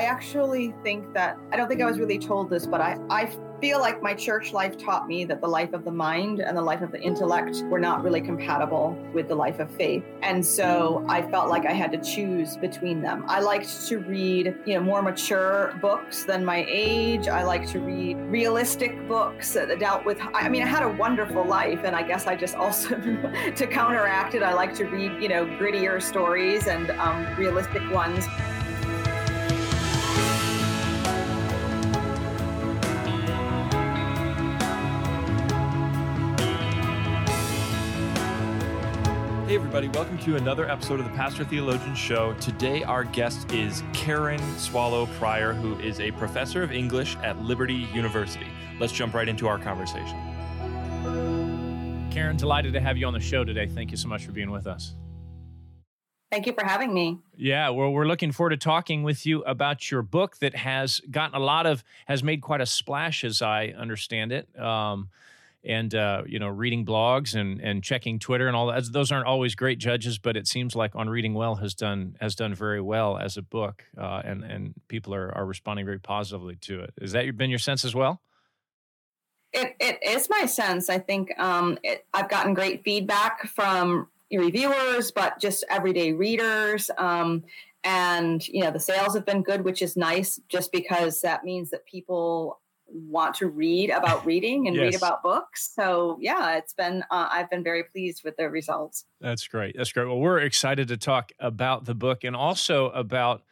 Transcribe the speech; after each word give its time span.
I 0.00 0.04
actually 0.04 0.72
think 0.82 1.12
that 1.12 1.36
I 1.52 1.58
don't 1.58 1.68
think 1.68 1.82
I 1.82 1.84
was 1.84 1.98
really 1.98 2.18
told 2.18 2.48
this, 2.48 2.66
but 2.66 2.80
I, 2.80 2.98
I 3.10 3.30
feel 3.60 3.80
like 3.80 4.00
my 4.00 4.14
church 4.14 4.54
life 4.54 4.78
taught 4.78 5.06
me 5.06 5.26
that 5.26 5.42
the 5.42 5.46
life 5.46 5.74
of 5.74 5.84
the 5.84 5.90
mind 5.90 6.40
and 6.40 6.56
the 6.56 6.62
life 6.62 6.80
of 6.80 6.90
the 6.90 6.98
intellect 6.98 7.62
were 7.64 7.78
not 7.78 8.02
really 8.02 8.22
compatible 8.22 8.96
with 9.12 9.28
the 9.28 9.34
life 9.34 9.58
of 9.60 9.70
faith. 9.70 10.02
And 10.22 10.44
so 10.44 11.04
I 11.06 11.20
felt 11.30 11.50
like 11.50 11.66
I 11.66 11.72
had 11.72 11.92
to 11.92 11.98
choose 11.98 12.56
between 12.56 13.02
them. 13.02 13.24
I 13.28 13.40
liked 13.40 13.86
to 13.88 13.98
read, 13.98 14.56
you 14.64 14.72
know, 14.72 14.80
more 14.80 15.02
mature 15.02 15.78
books 15.82 16.24
than 16.24 16.46
my 16.46 16.64
age. 16.66 17.28
I 17.28 17.42
like 17.42 17.68
to 17.72 17.80
read 17.80 18.16
realistic 18.30 19.06
books 19.06 19.52
that 19.52 19.78
dealt 19.78 20.06
with 20.06 20.18
I 20.32 20.48
mean, 20.48 20.62
I 20.62 20.66
had 20.66 20.82
a 20.82 20.88
wonderful 20.88 21.44
life 21.44 21.80
and 21.84 21.94
I 21.94 22.04
guess 22.04 22.26
I 22.26 22.36
just 22.36 22.56
also 22.56 22.88
to 23.54 23.66
counteract 23.66 24.34
it, 24.34 24.42
I 24.42 24.54
like 24.54 24.74
to 24.76 24.84
read, 24.86 25.22
you 25.22 25.28
know, 25.28 25.44
grittier 25.44 26.00
stories 26.00 26.68
and 26.68 26.90
um, 26.92 27.26
realistic 27.36 27.82
ones. 27.90 28.24
Everybody, 39.72 39.96
welcome 39.96 40.18
to 40.18 40.34
another 40.34 40.68
episode 40.68 40.98
of 40.98 41.06
the 41.06 41.12
Pastor 41.12 41.44
Theologian 41.44 41.94
Show. 41.94 42.34
Today, 42.40 42.82
our 42.82 43.04
guest 43.04 43.52
is 43.52 43.84
Karen 43.92 44.40
Swallow 44.58 45.06
Prior, 45.16 45.52
who 45.52 45.78
is 45.78 46.00
a 46.00 46.10
professor 46.10 46.64
of 46.64 46.72
English 46.72 47.14
at 47.22 47.40
Liberty 47.40 47.86
University. 47.94 48.48
Let's 48.80 48.92
jump 48.92 49.14
right 49.14 49.28
into 49.28 49.46
our 49.46 49.60
conversation. 49.60 50.18
Karen, 52.10 52.36
delighted 52.36 52.72
to 52.72 52.80
have 52.80 52.96
you 52.96 53.06
on 53.06 53.12
the 53.12 53.20
show 53.20 53.44
today. 53.44 53.68
Thank 53.68 53.92
you 53.92 53.96
so 53.96 54.08
much 54.08 54.26
for 54.26 54.32
being 54.32 54.50
with 54.50 54.66
us. 54.66 54.96
Thank 56.32 56.46
you 56.46 56.52
for 56.52 56.64
having 56.64 56.92
me. 56.92 57.20
Yeah, 57.36 57.68
well, 57.70 57.92
we're 57.92 58.06
looking 58.06 58.32
forward 58.32 58.50
to 58.50 58.56
talking 58.56 59.04
with 59.04 59.24
you 59.24 59.44
about 59.44 59.88
your 59.88 60.02
book 60.02 60.38
that 60.38 60.56
has 60.56 61.00
gotten 61.12 61.36
a 61.36 61.44
lot 61.44 61.66
of, 61.66 61.84
has 62.06 62.24
made 62.24 62.42
quite 62.42 62.60
a 62.60 62.66
splash, 62.66 63.22
as 63.22 63.40
I 63.40 63.68
understand 63.78 64.32
it. 64.32 64.48
Um, 64.58 65.10
and 65.64 65.94
uh, 65.94 66.22
you 66.26 66.38
know 66.38 66.48
reading 66.48 66.84
blogs 66.84 67.34
and 67.34 67.60
and 67.60 67.82
checking 67.82 68.18
Twitter 68.18 68.46
and 68.46 68.56
all 68.56 68.66
that. 68.68 68.84
Those 68.92 69.12
aren't 69.12 69.26
always 69.26 69.54
great 69.54 69.78
judges, 69.78 70.18
but 70.18 70.36
it 70.36 70.46
seems 70.46 70.74
like 70.74 70.94
on 70.94 71.08
Reading 71.08 71.34
Well 71.34 71.56
has 71.56 71.74
done 71.74 72.16
has 72.20 72.34
done 72.34 72.54
very 72.54 72.80
well 72.80 73.18
as 73.18 73.36
a 73.36 73.42
book, 73.42 73.84
uh, 73.98 74.22
and 74.24 74.44
and 74.44 74.74
people 74.88 75.14
are 75.14 75.34
are 75.36 75.44
responding 75.44 75.84
very 75.84 76.00
positively 76.00 76.56
to 76.62 76.80
it. 76.80 76.94
Has 77.00 77.12
that 77.12 77.36
been 77.36 77.50
your 77.50 77.58
sense 77.58 77.84
as 77.84 77.94
well? 77.94 78.22
It 79.52 79.74
it 79.80 79.98
is 80.02 80.28
my 80.30 80.46
sense. 80.46 80.88
I 80.88 80.98
think 80.98 81.38
um, 81.38 81.78
it, 81.82 82.06
I've 82.14 82.30
gotten 82.30 82.54
great 82.54 82.82
feedback 82.84 83.48
from 83.48 84.08
reviewers, 84.30 85.10
but 85.10 85.40
just 85.40 85.64
everyday 85.68 86.12
readers. 86.12 86.90
Um, 86.96 87.44
and 87.82 88.46
you 88.46 88.62
know 88.62 88.70
the 88.70 88.80
sales 88.80 89.14
have 89.14 89.26
been 89.26 89.42
good, 89.42 89.64
which 89.64 89.82
is 89.82 89.96
nice, 89.96 90.38
just 90.48 90.70
because 90.70 91.22
that 91.22 91.44
means 91.44 91.70
that 91.70 91.86
people 91.86 92.59
want 92.92 93.34
to 93.36 93.46
read 93.46 93.90
about 93.90 94.24
reading 94.26 94.66
and 94.66 94.76
yes. 94.76 94.82
read 94.82 94.94
about 94.94 95.22
books. 95.22 95.72
So 95.74 96.18
yeah, 96.20 96.56
it's 96.56 96.74
been 96.74 97.02
uh, 97.10 97.28
I've 97.30 97.50
been 97.50 97.64
very 97.64 97.84
pleased 97.84 98.22
with 98.24 98.36
the 98.36 98.50
results. 98.50 99.04
That's 99.20 99.46
great. 99.46 99.76
That's 99.76 99.92
great. 99.92 100.06
Well, 100.06 100.18
we're 100.18 100.40
excited 100.40 100.88
to 100.88 100.96
talk 100.96 101.32
about 101.38 101.84
the 101.84 101.94
book 101.94 102.24
and 102.24 102.34
also 102.34 102.90
about 102.90 103.42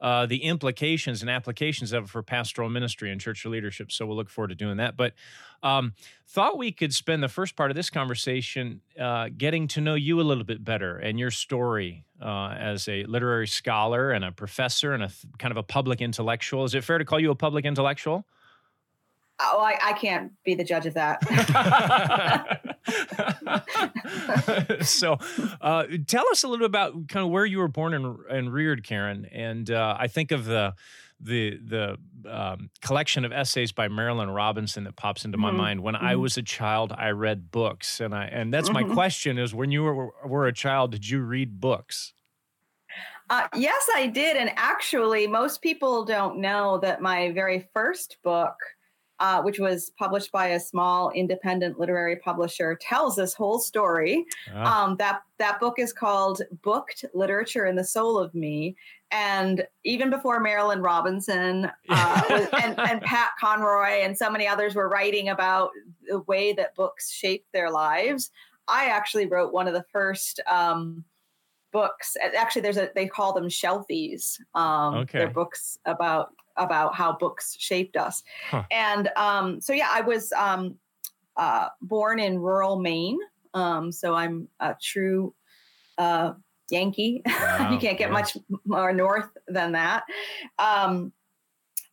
uh, 0.00 0.26
the 0.26 0.42
implications 0.42 1.22
and 1.22 1.30
applications 1.30 1.92
of 1.92 2.04
it 2.04 2.10
for 2.10 2.22
pastoral 2.22 2.68
ministry 2.68 3.10
and 3.10 3.20
church 3.20 3.44
leadership. 3.46 3.90
So 3.90 4.04
we'll 4.04 4.16
look 4.16 4.28
forward 4.28 4.48
to 4.48 4.54
doing 4.54 4.76
that. 4.76 4.96
But 4.96 5.14
um, 5.62 5.94
thought 6.28 6.58
we 6.58 6.70
could 6.70 6.92
spend 6.92 7.22
the 7.22 7.28
first 7.28 7.56
part 7.56 7.70
of 7.70 7.76
this 7.76 7.88
conversation 7.88 8.82
uh, 9.00 9.30
getting 9.36 9.68
to 9.68 9.80
know 9.80 9.94
you 9.94 10.20
a 10.20 10.22
little 10.22 10.44
bit 10.44 10.62
better 10.62 10.98
and 10.98 11.18
your 11.18 11.30
story 11.30 12.04
uh, 12.20 12.54
as 12.58 12.88
a 12.88 13.04
literary 13.04 13.48
scholar 13.48 14.10
and 14.10 14.24
a 14.24 14.32
professor 14.32 14.92
and 14.92 15.02
a 15.02 15.08
th- 15.08 15.32
kind 15.38 15.50
of 15.50 15.56
a 15.56 15.62
public 15.62 16.02
intellectual. 16.02 16.64
Is 16.64 16.74
it 16.74 16.84
fair 16.84 16.98
to 16.98 17.04
call 17.04 17.18
you 17.18 17.30
a 17.30 17.34
public 17.34 17.64
intellectual? 17.64 18.26
Oh, 19.38 19.60
I, 19.60 19.78
I 19.82 19.92
can't 19.92 20.32
be 20.44 20.54
the 20.54 20.64
judge 20.64 20.86
of 20.86 20.94
that. 20.94 21.20
so, 24.86 25.18
uh, 25.60 25.84
tell 26.06 26.26
us 26.30 26.42
a 26.42 26.48
little 26.48 26.64
about 26.64 27.08
kind 27.08 27.24
of 27.24 27.30
where 27.30 27.44
you 27.44 27.58
were 27.58 27.68
born 27.68 27.92
and, 27.92 28.16
and 28.30 28.50
reared, 28.52 28.82
Karen. 28.82 29.26
And 29.26 29.70
uh, 29.70 29.96
I 29.98 30.06
think 30.08 30.32
of 30.32 30.46
the 30.46 30.74
the 31.20 31.58
the 31.64 31.98
um, 32.30 32.70
collection 32.82 33.24
of 33.24 33.32
essays 33.32 33.72
by 33.72 33.88
Marilynne 33.88 34.34
Robinson 34.34 34.84
that 34.84 34.96
pops 34.96 35.24
into 35.24 35.38
my 35.38 35.48
mm-hmm. 35.48 35.56
mind. 35.58 35.82
When 35.82 35.94
mm-hmm. 35.94 36.06
I 36.06 36.16
was 36.16 36.36
a 36.36 36.42
child, 36.42 36.92
I 36.96 37.10
read 37.10 37.50
books, 37.50 38.00
and 38.00 38.14
I 38.14 38.26
and 38.26 38.52
that's 38.52 38.70
mm-hmm. 38.70 38.88
my 38.88 38.94
question: 38.94 39.38
is 39.38 39.54
when 39.54 39.70
you 39.70 39.82
were 39.82 40.10
were 40.24 40.46
a 40.46 40.52
child, 40.52 40.92
did 40.92 41.08
you 41.08 41.20
read 41.20 41.60
books? 41.60 42.12
Uh, 43.28 43.48
yes, 43.56 43.88
I 43.94 44.06
did, 44.06 44.36
and 44.36 44.52
actually, 44.56 45.26
most 45.26 45.60
people 45.60 46.04
don't 46.04 46.38
know 46.38 46.78
that 46.78 47.02
my 47.02 47.32
very 47.32 47.68
first 47.74 48.18
book 48.22 48.54
uh, 49.18 49.42
which 49.42 49.58
was 49.58 49.90
published 49.98 50.30
by 50.30 50.48
a 50.48 50.60
small 50.60 51.10
independent 51.10 51.78
literary 51.78 52.16
publisher, 52.16 52.76
tells 52.80 53.16
this 53.16 53.34
whole 53.34 53.58
story. 53.58 54.24
Ah. 54.54 54.84
Um, 54.84 54.96
that 54.96 55.22
that 55.38 55.60
book 55.60 55.78
is 55.78 55.92
called 55.92 56.42
"Booked 56.62 57.04
Literature 57.14 57.66
in 57.66 57.76
the 57.76 57.84
Soul 57.84 58.18
of 58.18 58.34
Me," 58.34 58.76
and 59.10 59.66
even 59.84 60.10
before 60.10 60.42
Marilynne 60.42 60.84
Robinson 60.84 61.70
uh, 61.88 62.22
was, 62.28 62.48
and, 62.62 62.78
and 62.78 63.00
Pat 63.02 63.30
Conroy 63.40 64.02
and 64.02 64.16
so 64.16 64.30
many 64.30 64.46
others 64.46 64.74
were 64.74 64.88
writing 64.88 65.30
about 65.30 65.70
the 66.08 66.20
way 66.20 66.52
that 66.52 66.74
books 66.74 67.10
shape 67.10 67.46
their 67.52 67.70
lives, 67.70 68.30
I 68.68 68.86
actually 68.86 69.26
wrote 69.26 69.52
one 69.52 69.66
of 69.66 69.74
the 69.74 69.84
first. 69.92 70.40
Um, 70.46 71.04
books 71.72 72.16
actually 72.38 72.62
there's 72.62 72.78
a 72.78 72.90
they 72.94 73.06
call 73.06 73.34
them 73.34 73.48
shelfies 73.48 74.40
um 74.54 74.94
okay. 74.94 75.18
they're 75.18 75.28
books 75.28 75.78
about 75.84 76.32
about 76.56 76.94
how 76.94 77.12
books 77.12 77.56
shaped 77.58 77.96
us. 77.96 78.22
Huh. 78.50 78.64
And 78.70 79.08
um, 79.16 79.60
so, 79.60 79.72
yeah, 79.72 79.88
I 79.90 80.00
was 80.00 80.32
um, 80.32 80.76
uh, 81.36 81.68
born 81.82 82.18
in 82.18 82.38
rural 82.38 82.78
Maine. 82.78 83.18
Um, 83.54 83.92
so 83.92 84.14
I'm 84.14 84.48
a 84.60 84.74
true 84.80 85.34
uh, 85.98 86.32
Yankee. 86.70 87.22
Wow, 87.26 87.72
you 87.72 87.78
can't 87.78 87.98
get 87.98 88.10
much 88.10 88.36
more 88.64 88.92
north 88.92 89.30
than 89.48 89.72
that. 89.72 90.04
Um, 90.58 91.12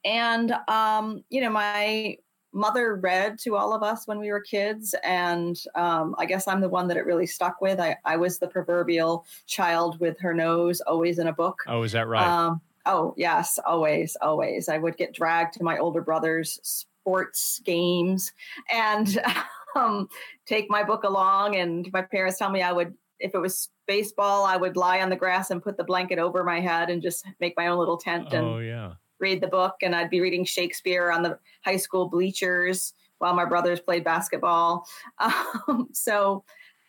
and, 0.03 0.53
um, 0.68 1.24
you 1.30 1.41
know, 1.41 1.50
my 1.50 2.18
mother 2.53 2.95
read 2.95 3.40
to 3.40 3.56
all 3.56 3.74
of 3.74 3.81
us 3.81 4.07
when 4.07 4.19
we 4.19 4.31
were 4.31 4.40
kids. 4.40 4.94
And 5.03 5.59
um, 5.75 6.16
I 6.18 6.25
guess 6.25 6.47
I'm 6.47 6.62
the 6.62 6.69
one 6.69 6.88
that 6.88 6.97
it 6.97 7.06
really 7.06 7.25
stuck 7.25 7.62
with. 7.62 7.80
I, 7.80 7.97
I 8.06 8.18
was 8.18 8.40
the 8.40 8.47
proverbial 8.47 9.25
child 9.47 10.00
with 10.00 10.19
her 10.19 10.34
nose 10.34 10.81
always 10.81 11.19
in 11.19 11.28
a 11.28 11.34
book. 11.34 11.63
Oh, 11.68 11.84
is 11.84 11.94
that 11.94 12.07
right? 12.07 12.28
Um, 12.28 12.62
Oh, 12.85 13.13
yes, 13.17 13.59
always, 13.66 14.17
always. 14.21 14.67
I 14.69 14.77
would 14.77 14.97
get 14.97 15.13
dragged 15.13 15.53
to 15.55 15.63
my 15.63 15.77
older 15.77 16.01
brother's 16.01 16.59
sports 16.63 17.61
games 17.63 18.31
and 18.69 19.21
um, 19.75 20.09
take 20.45 20.69
my 20.69 20.83
book 20.83 21.03
along. 21.03 21.55
And 21.55 21.89
my 21.94 22.01
parents 22.01 22.38
tell 22.38 22.49
me 22.49 22.61
I 22.61 22.71
would, 22.71 22.94
if 23.19 23.33
it 23.33 23.39
was 23.39 23.69
baseball, 23.88 24.45
I 24.45 24.57
would 24.57 24.75
lie 24.75 25.01
on 25.01 25.09
the 25.09 25.16
grass 25.16 25.49
and 25.49 25.63
put 25.63 25.77
the 25.77 25.83
blanket 25.83 26.19
over 26.19 26.44
my 26.44 26.59
head 26.59 26.89
and 26.89 27.01
just 27.01 27.25
make 27.39 27.55
my 27.57 27.67
own 27.67 27.77
little 27.77 27.97
tent 27.97 28.33
and 28.33 28.45
oh, 28.45 28.59
yeah. 28.59 28.94
read 29.19 29.41
the 29.41 29.47
book. 29.47 29.75
And 29.81 29.95
I'd 29.95 30.09
be 30.09 30.21
reading 30.21 30.45
Shakespeare 30.45 31.11
on 31.11 31.23
the 31.23 31.39
high 31.63 31.77
school 31.77 32.09
bleachers 32.09 32.94
while 33.19 33.33
my 33.33 33.45
brothers 33.45 33.79
played 33.79 34.03
basketball. 34.03 34.85
Um, 35.19 35.88
so, 35.94 36.44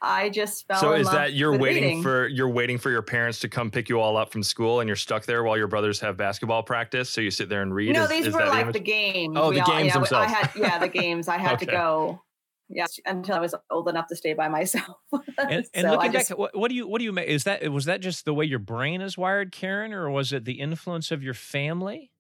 I 0.04 0.28
just 0.28 0.66
fell. 0.66 0.80
So 0.80 0.92
is 0.92 1.10
that 1.10 1.32
you're 1.32 1.56
waiting 1.56 1.82
reading. 1.82 2.02
for 2.02 2.28
you're 2.28 2.48
waiting 2.48 2.78
for 2.78 2.90
your 2.90 3.02
parents 3.02 3.40
to 3.40 3.48
come 3.48 3.70
pick 3.70 3.88
you 3.88 4.00
all 4.00 4.16
up 4.16 4.32
from 4.32 4.42
school, 4.42 4.80
and 4.80 4.88
you're 4.88 4.96
stuck 4.96 5.24
there 5.24 5.42
while 5.42 5.56
your 5.56 5.66
brothers 5.66 6.00
have 6.00 6.16
basketball 6.16 6.62
practice? 6.62 7.10
So 7.10 7.20
you 7.20 7.30
sit 7.30 7.48
there 7.48 7.62
and 7.62 7.74
read. 7.74 7.92
No, 7.94 8.04
is, 8.04 8.10
these 8.10 8.26
is 8.26 8.34
were 8.34 8.46
like 8.46 8.72
the 8.72 8.80
games. 8.80 9.36
Oh, 9.38 9.50
we 9.50 9.56
the 9.56 9.62
all, 9.62 9.66
games 9.66 9.92
themselves. 9.92 10.26
I 10.26 10.28
had 10.28 10.50
yeah, 10.56 10.78
the 10.78 10.88
games. 10.88 11.28
I 11.28 11.38
had 11.38 11.54
okay. 11.54 11.66
to 11.66 11.72
go. 11.72 12.22
Yeah, 12.70 12.86
until 13.04 13.34
I 13.34 13.40
was 13.40 13.54
old 13.70 13.88
enough 13.88 14.06
to 14.08 14.16
stay 14.16 14.32
by 14.32 14.48
myself. 14.48 14.96
and, 15.38 15.66
and 15.74 15.84
so 15.84 15.90
looking 15.90 16.12
just, 16.12 16.30
back, 16.30 16.38
what, 16.38 16.56
what, 16.56 16.70
do 16.70 16.74
you 16.74 16.88
what 16.88 16.98
do 16.98 17.04
you 17.04 17.12
make? 17.12 17.28
Is 17.28 17.44
that 17.44 17.70
was 17.70 17.84
that 17.84 18.00
just 18.00 18.24
the 18.24 18.32
way 18.32 18.46
your 18.46 18.58
brain 18.58 19.00
is 19.00 19.18
wired, 19.18 19.52
Karen, 19.52 19.92
or 19.92 20.08
was 20.10 20.32
it 20.32 20.44
the 20.44 20.60
influence 20.60 21.10
of 21.10 21.22
your 21.22 21.34
family? 21.34 22.10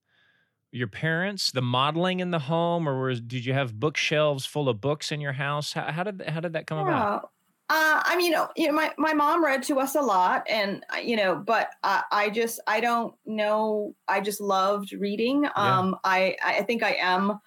your 0.74 0.88
parents, 0.88 1.52
the 1.52 1.62
modeling 1.62 2.18
in 2.18 2.32
the 2.32 2.38
home, 2.40 2.88
or 2.88 3.06
was, 3.06 3.20
did 3.20 3.46
you 3.46 3.52
have 3.52 3.78
bookshelves 3.78 4.44
full 4.44 4.68
of 4.68 4.80
books 4.80 5.12
in 5.12 5.20
your 5.20 5.32
house? 5.32 5.72
How, 5.72 5.92
how 5.92 6.02
did 6.02 6.22
how 6.26 6.40
did 6.40 6.54
that 6.54 6.66
come 6.66 6.78
yeah. 6.78 6.84
about? 6.84 7.30
Uh, 7.70 8.02
I 8.04 8.16
mean, 8.16 8.26
you 8.26 8.32
know, 8.32 8.48
you 8.56 8.66
know, 8.66 8.74
my, 8.74 8.92
my 8.98 9.14
mom 9.14 9.42
read 9.42 9.62
to 9.64 9.80
us 9.80 9.94
a 9.94 10.00
lot 10.00 10.44
and, 10.50 10.84
uh, 10.94 10.98
you 10.98 11.16
know, 11.16 11.34
but 11.34 11.70
I, 11.82 12.02
I 12.12 12.28
just, 12.28 12.60
I 12.66 12.78
don't 12.78 13.14
know. 13.24 13.94
I 14.06 14.20
just 14.20 14.38
loved 14.38 14.92
reading. 14.92 15.46
Um, 15.56 15.90
yeah. 15.90 15.98
I, 16.04 16.36
I 16.44 16.62
think 16.64 16.82
I 16.82 16.94
am, 17.00 17.40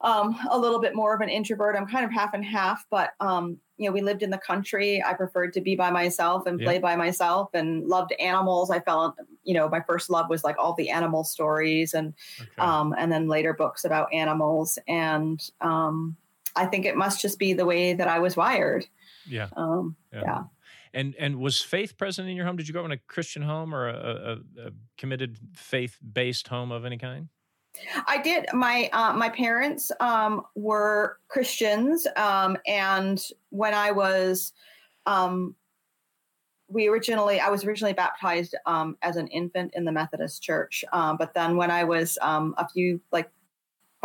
um, 0.00 0.36
a 0.50 0.58
little 0.58 0.80
bit 0.80 0.96
more 0.96 1.14
of 1.14 1.20
an 1.20 1.28
introvert. 1.28 1.76
I'm 1.76 1.86
kind 1.86 2.04
of 2.04 2.10
half 2.10 2.34
and 2.34 2.44
half, 2.44 2.84
but, 2.90 3.10
um, 3.20 3.56
you 3.78 3.86
know, 3.86 3.92
we 3.92 4.00
lived 4.00 4.24
in 4.24 4.30
the 4.30 4.38
country. 4.38 5.00
I 5.00 5.14
preferred 5.14 5.52
to 5.52 5.60
be 5.60 5.76
by 5.76 5.90
myself 5.90 6.46
and 6.46 6.58
play 6.58 6.74
yeah. 6.74 6.80
by 6.80 6.96
myself 6.96 7.50
and 7.54 7.86
loved 7.86 8.12
animals. 8.18 8.70
I 8.70 8.80
felt, 8.80 9.14
you 9.44 9.54
know, 9.54 9.68
my 9.68 9.80
first 9.80 10.10
love 10.10 10.28
was 10.28 10.42
like 10.42 10.56
all 10.58 10.74
the 10.74 10.90
animal 10.90 11.22
stories 11.22 11.94
and, 11.94 12.14
okay. 12.40 12.50
um, 12.58 12.96
and 12.98 13.12
then 13.12 13.28
later 13.28 13.54
books 13.54 13.84
about 13.84 14.12
animals. 14.12 14.76
And, 14.88 15.40
um, 15.60 16.16
I 16.56 16.66
think 16.66 16.86
it 16.86 16.96
must 16.96 17.20
just 17.20 17.38
be 17.38 17.52
the 17.52 17.66
way 17.66 17.92
that 17.94 18.08
I 18.08 18.18
was 18.18 18.36
wired. 18.36 18.86
Yeah. 19.28 19.48
Um, 19.56 19.96
yeah. 20.12 20.22
yeah. 20.24 20.42
And 20.94 21.14
and 21.18 21.36
was 21.36 21.60
faith 21.60 21.98
present 21.98 22.28
in 22.28 22.36
your 22.36 22.46
home? 22.46 22.56
Did 22.56 22.68
you 22.68 22.72
grow 22.72 22.82
up 22.82 22.86
in 22.86 22.92
a 22.92 22.96
Christian 22.96 23.42
home 23.42 23.74
or 23.74 23.88
a, 23.88 23.92
a, 24.56 24.66
a 24.68 24.70
committed 24.96 25.38
faith 25.54 25.98
based 26.00 26.48
home 26.48 26.72
of 26.72 26.84
any 26.84 26.96
kind? 26.96 27.28
I 28.06 28.22
did. 28.22 28.46
My 28.52 28.88
uh, 28.92 29.12
my 29.12 29.28
parents 29.28 29.90
um, 30.00 30.42
were 30.54 31.18
Christians, 31.28 32.06
um, 32.16 32.56
and 32.66 33.22
when 33.50 33.74
I 33.74 33.90
was, 33.90 34.52
um, 35.04 35.54
we 36.68 36.88
originally 36.88 37.40
I 37.40 37.50
was 37.50 37.64
originally 37.64 37.92
baptized 37.92 38.54
um, 38.66 38.96
as 39.02 39.16
an 39.16 39.26
infant 39.28 39.72
in 39.74 39.84
the 39.84 39.92
Methodist 39.92 40.42
Church, 40.42 40.84
um, 40.92 41.16
but 41.16 41.34
then 41.34 41.56
when 41.56 41.70
I 41.70 41.84
was 41.84 42.18
um, 42.22 42.54
a 42.58 42.68
few 42.68 43.00
like 43.12 43.30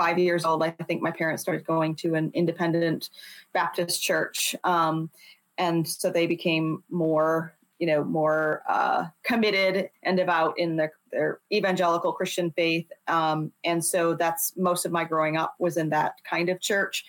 five 0.02 0.18
years 0.18 0.46
old, 0.46 0.64
I 0.64 0.72
think 0.72 1.04
my 1.04 1.12
parents 1.12 1.44
started 1.44 1.64
going 1.64 1.96
to 1.98 2.16
an 2.16 2.32
independent 2.34 3.12
Baptist 3.54 4.02
church, 4.02 4.56
and 4.64 5.88
so 5.88 6.10
they 6.10 6.26
became 6.26 6.84
more 6.90 7.54
you 7.78 7.88
know 7.88 8.04
more 8.04 8.62
uh, 8.70 9.06
committed 9.24 9.90
and 10.04 10.18
devout 10.18 10.58
in 10.58 10.76
their, 10.76 10.94
their 11.12 11.40
evangelical 11.52 12.14
christian 12.14 12.52
faith. 12.52 12.88
Um, 13.08 13.52
and 13.64 13.84
so 13.84 14.16
that's 14.16 14.56
most 14.56 14.86
of 14.86 14.92
my 14.92 15.04
growing 15.04 15.36
up 15.36 15.56
was 15.60 15.78
in 15.78 15.90
that 15.90 16.14
kind 16.30 16.50
of 16.50 16.62
church. 16.62 17.04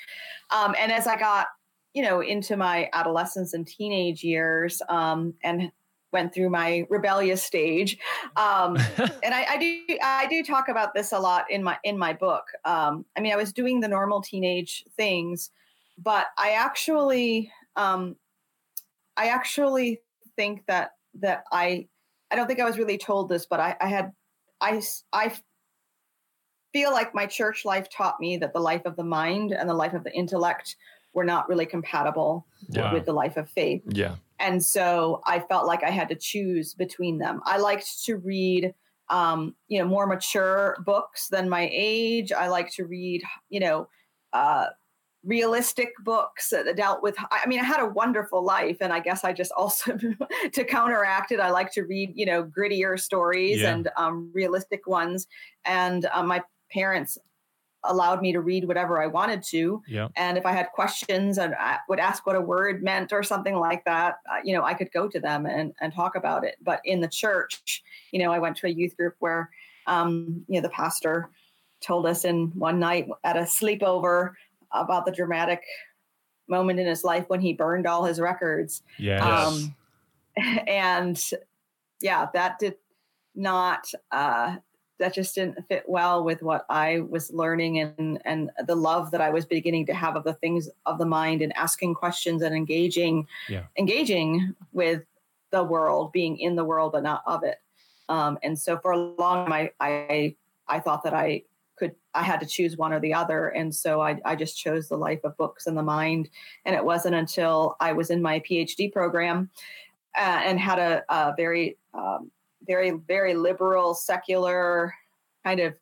Um, 0.50 0.74
and 0.78 0.90
as 0.90 1.06
i 1.06 1.16
got 1.18 1.46
you 1.94 2.02
know 2.02 2.20
into 2.20 2.56
my 2.56 2.88
adolescence 2.94 3.52
and 3.54 3.66
teenage 3.66 4.24
years 4.24 4.82
um, 4.88 5.34
and 5.44 5.70
went 6.12 6.34
through 6.34 6.50
my 6.50 6.86
rebellious 6.90 7.42
stage 7.42 7.98
um, 8.36 8.76
and 8.98 9.34
I, 9.34 9.46
I, 9.50 9.56
do 9.58 9.98
i 10.02 10.26
do 10.28 10.42
talk 10.42 10.68
about 10.68 10.94
this 10.94 11.12
a 11.12 11.18
lot 11.18 11.50
in 11.50 11.62
my 11.62 11.78
in 11.84 11.98
my 11.98 12.12
book 12.12 12.44
um, 12.64 13.04
i 13.16 13.20
mean 13.20 13.32
i 13.32 13.36
was 13.36 13.52
doing 13.52 13.80
the 13.80 13.88
normal 13.88 14.20
teenage 14.20 14.84
things 14.96 15.50
but 15.98 16.26
i 16.38 16.52
actually 16.52 17.50
um, 17.76 18.16
i 19.16 19.26
actually 19.26 20.00
think 20.36 20.64
that 20.66 20.92
that 21.20 21.44
I 21.52 21.88
I 22.30 22.36
don't 22.36 22.46
think 22.46 22.60
I 22.60 22.64
was 22.64 22.78
really 22.78 22.98
told 22.98 23.28
this, 23.28 23.46
but 23.46 23.60
I, 23.60 23.76
I 23.80 23.88
had 23.88 24.12
I 24.60 24.82
I 25.12 25.32
feel 26.72 26.92
like 26.92 27.14
my 27.14 27.26
church 27.26 27.64
life 27.64 27.88
taught 27.90 28.18
me 28.20 28.38
that 28.38 28.52
the 28.52 28.60
life 28.60 28.82
of 28.86 28.96
the 28.96 29.04
mind 29.04 29.52
and 29.52 29.68
the 29.68 29.74
life 29.74 29.92
of 29.92 30.04
the 30.04 30.12
intellect 30.14 30.76
were 31.12 31.24
not 31.24 31.48
really 31.48 31.66
compatible 31.66 32.46
yeah. 32.70 32.92
with 32.92 33.04
the 33.04 33.12
life 33.12 33.36
of 33.36 33.50
faith. 33.50 33.82
Yeah. 33.86 34.16
And 34.38 34.64
so 34.64 35.20
I 35.24 35.40
felt 35.40 35.66
like 35.66 35.84
I 35.84 35.90
had 35.90 36.08
to 36.08 36.14
choose 36.14 36.74
between 36.74 37.18
them. 37.18 37.40
I 37.44 37.58
liked 37.58 38.04
to 38.04 38.16
read 38.16 38.74
um, 39.08 39.54
you 39.68 39.78
know, 39.78 39.84
more 39.84 40.06
mature 40.06 40.76
books 40.86 41.28
than 41.28 41.48
my 41.48 41.68
age. 41.70 42.32
I 42.32 42.48
like 42.48 42.70
to 42.74 42.86
read, 42.86 43.22
you 43.50 43.60
know, 43.60 43.88
uh, 44.32 44.66
realistic 45.24 45.92
books 46.02 46.50
that 46.50 46.74
dealt 46.74 47.00
with 47.00 47.14
i 47.30 47.46
mean 47.46 47.60
i 47.60 47.62
had 47.62 47.78
a 47.78 47.86
wonderful 47.86 48.44
life 48.44 48.78
and 48.80 48.92
i 48.92 48.98
guess 48.98 49.22
i 49.22 49.32
just 49.32 49.52
also 49.52 49.96
to 50.52 50.64
counteract 50.64 51.30
it 51.30 51.38
i 51.38 51.48
like 51.48 51.70
to 51.70 51.82
read 51.82 52.10
you 52.16 52.26
know 52.26 52.42
grittier 52.42 52.98
stories 52.98 53.60
yeah. 53.60 53.72
and 53.72 53.88
um, 53.96 54.30
realistic 54.34 54.84
ones 54.88 55.28
and 55.64 56.06
um, 56.06 56.26
my 56.26 56.42
parents 56.72 57.18
allowed 57.84 58.20
me 58.20 58.32
to 58.32 58.40
read 58.40 58.66
whatever 58.66 59.02
i 59.02 59.06
wanted 59.06 59.42
to 59.42 59.82
yeah. 59.88 60.08
and 60.16 60.38
if 60.38 60.46
i 60.46 60.52
had 60.52 60.68
questions 60.74 61.38
and 61.38 61.54
i 61.54 61.78
would 61.88 61.98
ask 61.98 62.26
what 62.26 62.36
a 62.36 62.40
word 62.40 62.82
meant 62.82 63.12
or 63.12 63.22
something 63.22 63.56
like 63.56 63.84
that 63.84 64.16
uh, 64.30 64.38
you 64.44 64.54
know 64.54 64.62
i 64.62 64.74
could 64.74 64.90
go 64.92 65.08
to 65.08 65.18
them 65.18 65.46
and, 65.46 65.72
and 65.80 65.92
talk 65.92 66.14
about 66.14 66.44
it 66.44 66.56
but 66.62 66.80
in 66.84 67.00
the 67.00 67.08
church 67.08 67.82
you 68.12 68.18
know 68.18 68.32
i 68.32 68.38
went 68.38 68.56
to 68.56 68.66
a 68.66 68.70
youth 68.70 68.96
group 68.96 69.14
where 69.18 69.50
um, 69.86 70.44
you 70.48 70.56
know 70.56 70.62
the 70.62 70.68
pastor 70.68 71.30
told 71.80 72.06
us 72.06 72.24
in 72.24 72.52
one 72.54 72.78
night 72.78 73.08
at 73.24 73.36
a 73.36 73.40
sleepover 73.40 74.34
about 74.72 75.04
the 75.04 75.12
dramatic 75.12 75.62
moment 76.48 76.80
in 76.80 76.86
his 76.86 77.04
life 77.04 77.24
when 77.28 77.40
he 77.40 77.52
burned 77.52 77.86
all 77.86 78.04
his 78.04 78.20
records. 78.20 78.82
Yes. 78.98 79.22
Um, 79.22 79.74
and 80.66 81.22
yeah, 82.00 82.28
that 82.32 82.58
did 82.58 82.74
not, 83.34 83.90
uh, 84.10 84.56
that 85.02 85.12
just 85.12 85.34
didn't 85.34 85.58
fit 85.66 85.82
well 85.88 86.22
with 86.22 86.42
what 86.42 86.64
I 86.70 87.00
was 87.00 87.32
learning 87.32 87.80
and, 87.80 88.22
and 88.24 88.52
the 88.68 88.76
love 88.76 89.10
that 89.10 89.20
I 89.20 89.30
was 89.30 89.44
beginning 89.44 89.84
to 89.86 89.94
have 89.94 90.14
of 90.14 90.22
the 90.22 90.34
things 90.34 90.68
of 90.86 90.98
the 90.98 91.04
mind 91.04 91.42
and 91.42 91.52
asking 91.56 91.94
questions 91.94 92.40
and 92.40 92.54
engaging, 92.54 93.26
yeah. 93.48 93.64
engaging 93.76 94.54
with 94.72 95.02
the 95.50 95.64
world, 95.64 96.12
being 96.12 96.38
in 96.38 96.54
the 96.54 96.64
world, 96.64 96.92
but 96.92 97.02
not 97.02 97.24
of 97.26 97.42
it. 97.42 97.56
Um, 98.08 98.38
and 98.44 98.56
so 98.56 98.78
for 98.78 98.92
a 98.92 98.96
long 98.96 99.46
time, 99.46 99.52
I, 99.52 99.72
I, 99.80 100.36
I 100.68 100.78
thought 100.78 101.02
that 101.02 101.14
I 101.14 101.42
could 101.74 101.96
I 102.14 102.22
had 102.22 102.38
to 102.38 102.46
choose 102.46 102.76
one 102.76 102.92
or 102.92 103.00
the 103.00 103.14
other, 103.14 103.48
and 103.48 103.74
so 103.74 104.00
I, 104.00 104.20
I 104.24 104.36
just 104.36 104.56
chose 104.56 104.88
the 104.88 104.96
life 104.96 105.20
of 105.24 105.36
books 105.36 105.66
and 105.66 105.76
the 105.76 105.82
mind. 105.82 106.28
And 106.64 106.76
it 106.76 106.84
wasn't 106.84 107.16
until 107.16 107.76
I 107.80 107.92
was 107.92 108.10
in 108.10 108.22
my 108.22 108.38
PhD 108.38 108.92
program 108.92 109.50
uh, 110.16 110.42
and 110.44 110.60
had 110.60 110.78
a, 110.78 111.02
a 111.08 111.34
very 111.36 111.76
um, 111.92 112.30
very 112.66 112.90
very 112.90 113.34
liberal 113.34 113.94
secular 113.94 114.94
kind 115.44 115.60
of 115.60 115.74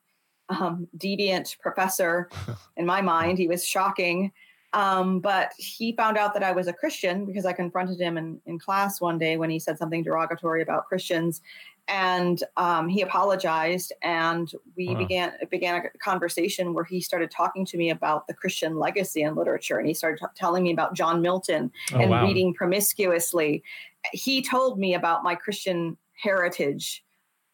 um, 0.48 0.88
deviant 0.96 1.58
professor. 1.60 2.28
in 2.76 2.86
my 2.86 3.00
mind, 3.00 3.38
he 3.38 3.48
was 3.48 3.64
shocking. 3.64 4.32
Um, 4.72 5.18
but 5.18 5.50
he 5.56 5.96
found 5.96 6.16
out 6.16 6.32
that 6.34 6.44
I 6.44 6.52
was 6.52 6.68
a 6.68 6.72
Christian 6.72 7.24
because 7.24 7.44
I 7.44 7.52
confronted 7.52 8.00
him 8.00 8.16
in, 8.16 8.40
in 8.46 8.58
class 8.58 9.00
one 9.00 9.18
day 9.18 9.36
when 9.36 9.50
he 9.50 9.58
said 9.58 9.78
something 9.78 10.04
derogatory 10.04 10.62
about 10.62 10.86
Christians 10.86 11.42
and 11.90 12.44
um, 12.56 12.88
he 12.88 13.02
apologized 13.02 13.92
and 14.02 14.52
we 14.76 14.88
wow. 14.88 14.94
began 14.94 15.32
began 15.50 15.84
a 15.84 15.98
conversation 15.98 16.72
where 16.72 16.84
he 16.84 17.00
started 17.00 17.30
talking 17.30 17.66
to 17.66 17.76
me 17.76 17.90
about 17.90 18.26
the 18.28 18.34
christian 18.34 18.78
legacy 18.78 19.22
in 19.22 19.34
literature 19.34 19.78
and 19.78 19.88
he 19.88 19.94
started 19.94 20.18
t- 20.20 20.26
telling 20.36 20.62
me 20.62 20.72
about 20.72 20.94
john 20.94 21.20
milton 21.20 21.70
oh, 21.92 21.98
and 21.98 22.10
wow. 22.10 22.24
reading 22.24 22.54
promiscuously 22.54 23.62
he 24.12 24.40
told 24.40 24.78
me 24.78 24.94
about 24.94 25.24
my 25.24 25.34
christian 25.34 25.96
heritage 26.20 27.04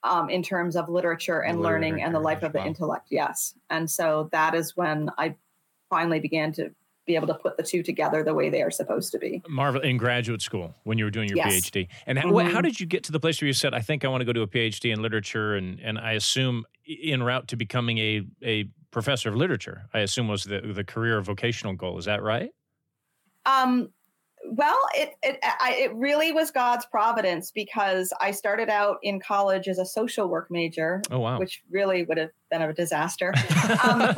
um, 0.02 0.28
in 0.28 0.42
terms 0.42 0.76
of 0.76 0.88
literature 0.88 1.40
and 1.40 1.60
Literary 1.60 1.90
learning 1.90 2.02
and 2.02 2.14
the 2.14 2.20
life 2.20 2.42
of 2.42 2.52
the 2.52 2.58
wow. 2.58 2.66
intellect 2.66 3.08
yes 3.10 3.54
and 3.70 3.90
so 3.90 4.28
that 4.32 4.54
is 4.54 4.76
when 4.76 5.10
i 5.18 5.34
finally 5.88 6.20
began 6.20 6.52
to 6.52 6.70
be 7.06 7.14
able 7.14 7.28
to 7.28 7.34
put 7.34 7.56
the 7.56 7.62
two 7.62 7.82
together 7.82 8.22
the 8.22 8.34
way 8.34 8.50
they 8.50 8.62
are 8.62 8.70
supposed 8.70 9.12
to 9.12 9.18
be. 9.18 9.42
Marvel 9.48 9.80
in 9.80 9.96
graduate 9.96 10.42
school 10.42 10.74
when 10.84 10.98
you 10.98 11.04
were 11.04 11.10
doing 11.10 11.28
your 11.28 11.38
yes. 11.38 11.70
PhD. 11.70 11.88
And 12.06 12.18
how, 12.18 12.28
mm-hmm. 12.28 12.50
how, 12.50 12.60
did 12.60 12.78
you 12.80 12.86
get 12.86 13.04
to 13.04 13.12
the 13.12 13.20
place 13.20 13.40
where 13.40 13.46
you 13.46 13.52
said, 13.52 13.72
I 13.72 13.80
think 13.80 14.04
I 14.04 14.08
want 14.08 14.22
to 14.22 14.24
go 14.24 14.32
to 14.32 14.42
a 14.42 14.46
PhD 14.46 14.92
in 14.92 15.00
literature 15.00 15.54
and, 15.54 15.80
and 15.80 15.98
I 15.98 16.12
assume 16.12 16.64
in 16.84 17.22
route 17.22 17.48
to 17.48 17.56
becoming 17.56 17.98
a, 17.98 18.22
a 18.42 18.64
professor 18.90 19.28
of 19.28 19.36
literature, 19.36 19.88
I 19.94 20.00
assume 20.00 20.28
was 20.28 20.44
the, 20.44 20.60
the 20.60 20.84
career 20.84 21.20
vocational 21.20 21.74
goal. 21.74 21.96
Is 21.98 22.06
that 22.06 22.22
right? 22.22 22.50
Um, 23.44 23.90
well, 24.50 24.78
it 24.94 25.14
it 25.22 25.38
I, 25.42 25.76
it 25.78 25.94
really 25.94 26.32
was 26.32 26.50
God's 26.50 26.86
providence 26.86 27.50
because 27.50 28.12
I 28.20 28.30
started 28.30 28.68
out 28.68 28.98
in 29.02 29.20
college 29.20 29.68
as 29.68 29.78
a 29.78 29.86
social 29.86 30.28
work 30.28 30.50
major, 30.50 31.02
oh, 31.10 31.20
wow. 31.20 31.38
which 31.38 31.62
really 31.70 32.04
would 32.04 32.18
have 32.18 32.30
been 32.50 32.62
a 32.62 32.72
disaster. 32.72 33.34
um, 33.84 34.14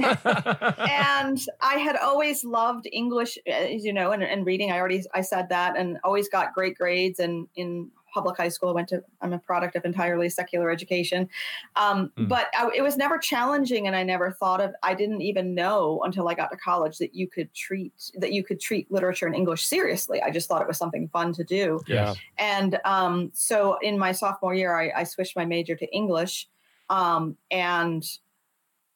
and 0.78 1.40
I 1.61 1.78
had 1.78 1.97
always 1.97 2.44
loved 2.44 2.87
English, 2.92 3.38
as 3.47 3.85
you 3.85 3.92
know, 3.92 4.12
and, 4.12 4.23
and 4.23 4.44
reading. 4.44 4.70
I 4.70 4.78
already 4.78 5.02
I 5.14 5.23
said 5.23 5.49
that, 5.50 5.76
and 5.76 5.99
always 6.04 6.28
got 6.28 6.54
great 6.54 6.76
grades 6.76 7.18
and 7.18 7.49
in 7.56 7.90
public 8.12 8.36
high 8.36 8.48
school. 8.48 8.70
I 8.70 8.72
went 8.72 8.88
to, 8.88 9.02
I'm 9.20 9.32
a 9.32 9.38
product 9.38 9.76
of 9.76 9.84
entirely 9.84 10.28
secular 10.28 10.70
education. 10.70 11.28
Um, 11.76 12.12
mm. 12.16 12.28
But 12.28 12.48
I, 12.58 12.70
it 12.74 12.82
was 12.82 12.96
never 12.96 13.18
challenging. 13.18 13.86
And 13.86 13.94
I 13.94 14.02
never 14.02 14.32
thought 14.32 14.60
of, 14.60 14.74
I 14.82 14.94
didn't 14.94 15.20
even 15.22 15.54
know 15.54 16.00
until 16.04 16.28
I 16.28 16.34
got 16.34 16.50
to 16.50 16.56
college 16.56 16.98
that 16.98 17.14
you 17.14 17.28
could 17.28 17.52
treat, 17.54 17.92
that 18.14 18.32
you 18.32 18.42
could 18.42 18.60
treat 18.60 18.90
literature 18.90 19.26
and 19.26 19.34
English 19.34 19.66
seriously. 19.66 20.22
I 20.22 20.30
just 20.30 20.48
thought 20.48 20.62
it 20.62 20.68
was 20.68 20.78
something 20.78 21.08
fun 21.08 21.32
to 21.34 21.44
do. 21.44 21.80
Yeah. 21.86 22.14
And 22.38 22.78
um, 22.84 23.30
so 23.34 23.78
in 23.82 23.98
my 23.98 24.12
sophomore 24.12 24.54
year, 24.54 24.76
I, 24.78 25.00
I 25.00 25.04
switched 25.04 25.36
my 25.36 25.44
major 25.44 25.76
to 25.76 25.86
English. 25.94 26.48
Um, 26.90 27.36
and 27.50 28.04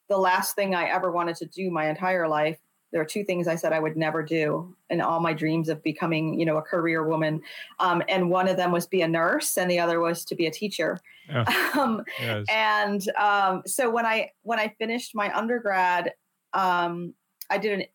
the 0.09 0.19
last 0.19 0.55
thing 0.55 0.75
I 0.75 0.89
ever 0.89 1.11
wanted 1.11 1.37
to 1.37 1.47
do 1.47 1.71
my 1.71 1.89
entire 1.89 2.29
life 2.29 2.59
there 2.93 3.01
are 3.01 3.07
two 3.07 3.25
things 3.25 3.49
I 3.49 3.57
said 3.57 3.73
I 3.73 3.81
would 3.81 3.97
never 3.97 4.23
do 4.23 4.75
in 4.91 5.01
all 5.01 5.19
my 5.19 5.33
dreams 5.33 5.69
of 5.71 5.83
becoming, 5.83 6.39
you 6.39 6.45
know, 6.45 6.59
a 6.59 6.63
career 6.63 7.03
woman. 7.03 7.41
Um, 7.79 8.03
and 8.09 8.31
one 8.31 8.49
of 8.49 8.59
them 8.59 8.71
was 8.71 8.87
be 8.87 9.01
a 9.01 9.09
nurse, 9.09 9.57
and 9.57 9.71
the 9.71 9.81
other 9.81 9.99
was 9.99 10.25
to 10.27 10.35
be 10.35 10.47
a 10.47 10.51
teacher. 10.51 10.99
Oh, 11.33 11.73
um, 11.81 12.05
yes. 12.21 12.47
And 12.51 13.09
um, 13.17 13.63
so 13.67 13.91
when 13.91 14.05
I 14.05 14.31
when 14.43 14.59
I 14.59 14.75
finished 14.79 15.15
my 15.15 15.35
undergrad, 15.37 16.13
um, 16.53 17.15
I 17.51 17.59
didn't. 17.59 17.89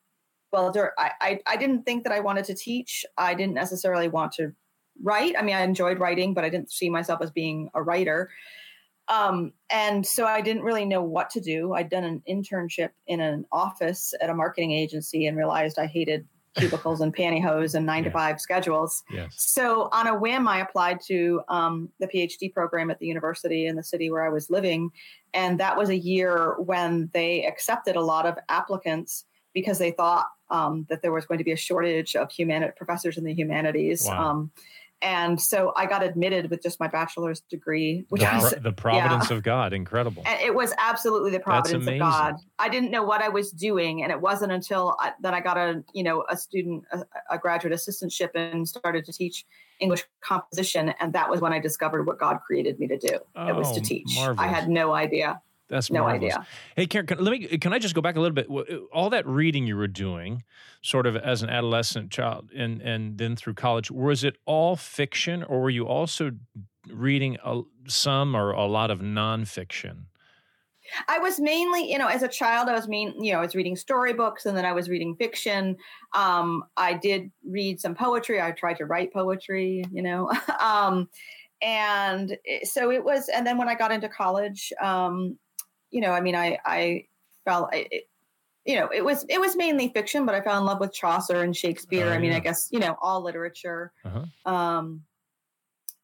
Well, 0.52 0.72
there, 0.72 0.94
I, 0.98 1.12
I 1.22 1.40
I 1.46 1.58
didn't 1.58 1.84
think 1.84 2.04
that 2.04 2.14
I 2.14 2.20
wanted 2.20 2.46
to 2.46 2.56
teach. 2.56 3.06
I 3.18 3.36
didn't 3.36 3.54
necessarily 3.54 4.08
want 4.08 4.32
to 4.34 4.54
write. 5.04 5.36
I 5.38 5.44
mean, 5.44 5.56
I 5.56 5.62
enjoyed 5.62 6.00
writing, 6.00 6.34
but 6.34 6.44
I 6.44 6.50
didn't 6.50 6.72
see 6.72 6.90
myself 6.90 7.22
as 7.22 7.30
being 7.30 7.70
a 7.76 7.84
writer. 7.84 8.32
Um, 9.10 9.54
and 9.70 10.06
so 10.06 10.26
I 10.26 10.42
didn't 10.42 10.64
really 10.64 10.86
know 10.86 11.02
what 11.02 11.30
to 11.32 11.40
do. 11.40 11.74
I'd 11.74 11.90
done 11.90 12.04
an 12.04 12.22
internship 12.30 12.90
in 13.08 13.22
an 13.22 13.46
office 13.52 14.14
at 14.22 14.30
a 14.30 14.34
marketing 14.34 14.72
agency 14.72 15.28
and 15.28 15.38
realized 15.38 15.80
I 15.80 15.86
hated 15.86 16.28
cubicles 16.58 17.02
and 17.02 17.16
pantyhose 17.16 17.76
and 17.76 17.86
nine 17.86 18.04
yeah. 18.04 18.10
to 18.10 18.14
five 18.14 18.42
schedules. 18.42 19.04
Yes. 19.12 19.36
So 19.38 19.90
on 19.92 20.08
a 20.08 20.18
whim, 20.18 20.48
I 20.48 20.60
applied 20.60 21.00
to 21.08 21.42
um, 21.50 21.90
the 22.00 22.08
PhD 22.08 22.52
program 22.52 22.90
at 22.90 23.00
the 23.00 23.06
university 23.06 23.68
in 23.68 23.76
the 23.76 23.84
city 23.84 24.10
where 24.10 24.26
I 24.26 24.30
was 24.30 24.50
living. 24.50 24.90
And 25.34 25.60
that 25.60 25.78
was 25.78 25.90
a 25.90 25.98
year 25.98 26.56
when 26.58 27.12
they 27.14 27.46
accepted 27.46 27.96
a 27.96 28.02
lot 28.02 28.26
of 28.26 28.38
applicants 28.50 29.26
because 29.54 29.78
they 29.78 29.92
thought 29.92 30.28
um, 30.50 30.86
that 30.90 31.02
there 31.02 31.12
was 31.12 31.26
going 31.26 31.38
to 31.38 31.44
be 31.44 31.52
a 31.52 31.58
shortage 31.58 32.16
of 32.16 32.32
humanity 32.32 32.74
professors 32.76 33.18
in 33.18 33.24
the 33.24 33.34
humanities. 33.34 34.06
Wow. 34.06 34.30
Um, 34.30 34.52
and 35.02 35.40
so 35.40 35.74
I 35.76 35.86
got 35.86 36.04
admitted 36.04 36.50
with 36.50 36.64
just 36.64 36.80
my 36.80 36.88
bachelor's 36.88 37.42
degree, 37.42 38.06
which 38.10 38.22
the, 38.22 38.30
was 38.34 38.56
the 38.62 38.72
providence 38.72 39.30
yeah. 39.30 39.38
of 39.38 39.44
God, 39.44 39.72
incredible. 39.72 40.24
And 40.26 40.42
it 40.42 40.56
was 40.56 40.74
absolutely 40.80 41.30
the 41.30 41.40
providence 41.40 41.86
of 41.86 42.00
God. 42.00 42.36
I 42.58 42.68
didn't 42.68 42.90
know 42.90 43.04
what 43.04 43.22
I 43.22 43.30
was 43.30 43.52
doing, 43.52 44.02
and 44.02 44.12
it 44.12 44.20
wasn't 44.20 44.52
until 44.52 44.96
I, 45.00 45.14
that 45.22 45.36
I 45.36 45.40
got 45.40 45.58
a 45.58 45.84
you 45.94 46.04
know 46.04 46.26
a 46.30 46.36
student 46.36 46.84
a, 46.92 47.04
a 47.30 47.38
graduate 47.38 47.74
assistantship 47.74 48.30
and 48.34 48.68
started 48.68 49.06
to 49.06 49.14
teach 49.14 49.46
English 49.80 50.04
composition, 50.22 50.94
and 51.00 51.14
that 51.14 51.30
was 51.30 51.42
when 51.42 51.54
I 51.54 51.60
discovered 51.60 52.08
what 52.08 52.20
God 52.20 52.40
created 52.46 52.80
me 52.80 52.88
to 52.88 52.98
do. 52.98 53.20
Oh, 53.36 53.48
it 53.48 53.56
was 53.56 53.72
to 53.74 53.80
oh, 53.80 53.84
teach. 53.84 54.16
Marvelous. 54.16 54.40
I 54.40 54.48
had 54.48 54.68
no 54.68 54.94
idea. 54.94 55.42
That's 55.70 55.92
no 55.92 56.02
marvelous. 56.02 56.36
idea. 56.36 56.48
Hey, 56.76 56.86
Karen, 56.88 57.08
can, 57.08 57.24
let 57.24 57.32
me. 57.32 57.46
Can 57.58 57.74
I 57.74 57.80
just 57.80 57.94
go 57.94 58.02
back 58.02 58.16
a 58.16 58.22
little 58.22 58.36
bit? 58.36 58.48
All 58.94 59.10
that 59.10 59.28
reading 59.28 59.68
you 59.68 59.76
were 59.76 59.88
doing, 59.88 60.44
sort 60.82 61.06
of 61.06 61.16
as 61.16 61.44
an 61.44 61.50
adolescent 61.50 62.12
child, 62.12 62.52
and 62.56 62.82
and 62.82 63.18
then 63.18 63.36
through 63.36 63.56
college, 63.56 63.92
was 63.92 64.24
it 64.24 64.38
all 64.46 64.76
fiction, 64.76 65.44
or 65.44 65.62
were 65.62 65.70
you 65.70 65.86
also 65.86 66.32
reading 66.90 67.38
a, 67.44 67.62
some 67.88 68.36
or 68.36 68.52
a 68.52 68.66
lot 68.66 68.92
of 68.92 69.00
nonfiction? 69.00 70.06
I 71.08 71.20
was 71.20 71.40
mainly, 71.40 71.92
you 71.92 71.98
know, 71.98 72.08
as 72.08 72.24
a 72.24 72.28
child, 72.28 72.70
I 72.70 72.74
was 72.74 72.88
mean, 72.88 73.14
you 73.22 73.34
know, 73.34 73.40
I 73.40 73.42
was 73.42 73.56
reading 73.56 73.76
storybooks 73.76 74.46
and 74.46 74.56
then 74.56 74.66
I 74.66 74.72
was 74.72 74.90
reading 74.90 75.16
fiction. 75.16 75.76
Um, 76.14 76.64
I 76.78 76.94
did 76.94 77.30
read 77.46 77.82
some 77.82 77.94
poetry. 77.94 78.42
I 78.42 78.52
tried 78.52 78.78
to 78.78 78.86
write 78.86 79.12
poetry, 79.12 79.84
you 79.92 80.02
know. 80.02 80.32
um, 80.60 81.10
and 81.62 82.38
so 82.64 82.92
it 82.92 83.04
was, 83.04 83.30
and 83.30 83.46
then 83.46 83.58
when 83.58 83.68
I 83.68 83.76
got 83.76 83.92
into 83.92 84.08
college, 84.08 84.72
um, 84.82 85.38
you 85.92 86.02
know, 86.02 86.12
I 86.12 86.22
mean, 86.22 86.36
I 86.36 86.58
I 86.66 87.06
felt 87.46 87.74
it, 87.74 88.10
you 88.66 88.76
know, 88.76 88.90
it 88.94 89.04
was 89.04 89.26
it 89.30 89.40
was 89.40 89.56
mainly 89.56 89.90
fiction, 89.90 90.26
but 90.26 90.36
I 90.36 90.42
fell 90.42 90.58
in 90.58 90.66
love 90.66 90.80
with 90.80 90.94
Chaucer 90.94 91.42
and 91.42 91.56
Shakespeare. 91.56 92.08
Oh, 92.08 92.14
I 92.14 92.18
mean, 92.18 92.32
yeah. 92.32 92.38
I 92.38 92.42
guess 92.42 92.70
you 92.72 92.80
know 92.80 92.98
all 93.02 93.22
literature. 93.22 93.94
Uh-huh. 94.06 94.52
Um, 94.52 95.04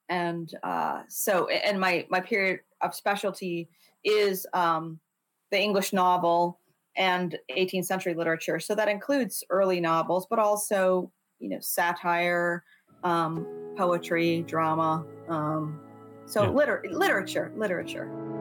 and 0.09 0.53
uh, 0.63 1.03
so, 1.09 1.47
and 1.47 1.79
my 1.79 2.05
my 2.09 2.21
period 2.21 2.61
of 2.81 2.95
specialty 2.95 3.67
is 4.03 4.47
um, 4.53 4.99
the 5.51 5.59
English 5.59 5.91
novel 5.93 6.59
and 6.95 7.37
18th 7.55 7.85
century 7.85 8.13
literature. 8.13 8.59
So 8.59 8.75
that 8.75 8.87
includes 8.87 9.43
early 9.49 9.79
novels, 9.81 10.27
but 10.29 10.39
also 10.39 11.11
you 11.39 11.49
know 11.49 11.59
satire, 11.59 12.63
um, 13.03 13.45
poetry, 13.75 14.43
drama. 14.47 15.05
Um, 15.27 15.79
so 16.25 16.43
yeah. 16.43 16.49
liter- 16.49 16.85
literature, 16.89 17.51
literature. 17.57 18.32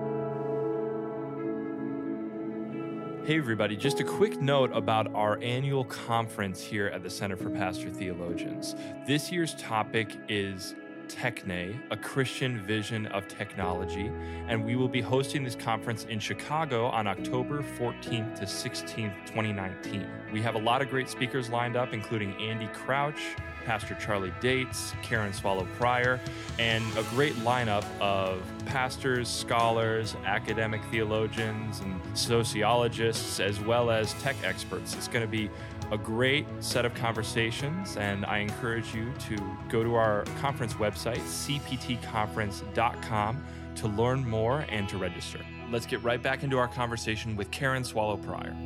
Hey, 3.25 3.39
everybody, 3.39 3.77
just 3.77 4.01
a 4.01 4.05
quick 4.05 4.43
note 4.43 4.73
about 4.75 5.15
our 5.15 5.39
annual 5.41 5.85
conference 5.85 6.61
here 6.61 6.89
at 6.89 7.05
the 7.05 7.09
Center 7.09 7.37
for 7.37 7.51
Pastor 7.51 7.89
Theologians. 7.89 8.75
This 9.07 9.31
year's 9.31 9.55
topic 9.55 10.17
is 10.29 10.75
Techne, 11.15 11.79
a 11.91 11.97
Christian 11.97 12.59
vision 12.67 13.07
of 13.07 13.29
technology, 13.29 14.11
and 14.49 14.65
we 14.65 14.77
will 14.77 14.89
be 14.89 15.01
hosting 15.01 15.45
this 15.45 15.55
conference 15.55 16.05
in 16.05 16.19
Chicago 16.19 16.87
on 16.87 17.07
October 17.07 17.63
14th 17.79 18.39
to 18.39 18.45
16th, 18.45 19.15
2019. 19.27 20.09
We 20.33 20.41
have 20.43 20.55
a 20.55 20.59
lot 20.59 20.81
of 20.81 20.89
great 20.89 21.09
speakers 21.09 21.51
lined 21.51 21.77
up, 21.77 21.93
including 21.93 22.35
Andy 22.41 22.69
Crouch, 22.69 23.21
Pastor 23.65 23.95
Charlie 24.01 24.33
Dates, 24.41 24.95
Karen 25.03 25.33
Swallow 25.33 25.67
Prior, 25.79 26.19
and 26.59 26.85
a 26.97 27.03
great 27.11 27.35
lineup 27.37 27.85
of 28.01 28.43
pastors, 28.67 29.29
scholars, 29.29 30.17
academic 30.25 30.83
theologians, 30.91 31.81
and 31.81 32.01
sociologists, 32.15 33.39
as 33.39 33.61
well 33.61 33.91
as 33.91 34.15
tech 34.15 34.37
experts. 34.43 34.95
It's 34.95 35.09
going 35.09 35.25
to 35.25 35.31
be 35.31 35.51
a 35.93 35.99
great 35.99 36.47
set 36.61 36.87
of 36.87 36.95
conversations, 36.95 37.99
and 37.99 38.25
I 38.25 38.39
encourage 38.39 38.95
you 38.95 39.13
to 39.29 39.37
go 39.69 39.85
to 39.85 39.95
our 39.95 40.25
conference 40.41 40.73
website, 40.75 41.21
cptconference.com, 41.21 43.45
to 43.77 43.89
learn 43.89 44.29
more 44.29 44.67
and 44.71 44.89
to 44.89 44.97
register. 44.97 45.41
Let's 45.71 45.87
get 45.87 46.03
right 46.03 46.23
back 46.23 46.43
into 46.43 46.59
our 46.59 46.69
conversation 46.69 47.37
with 47.37 47.51
Karen 47.51 47.85
Swallow 47.85 48.17
Prior 48.17 48.57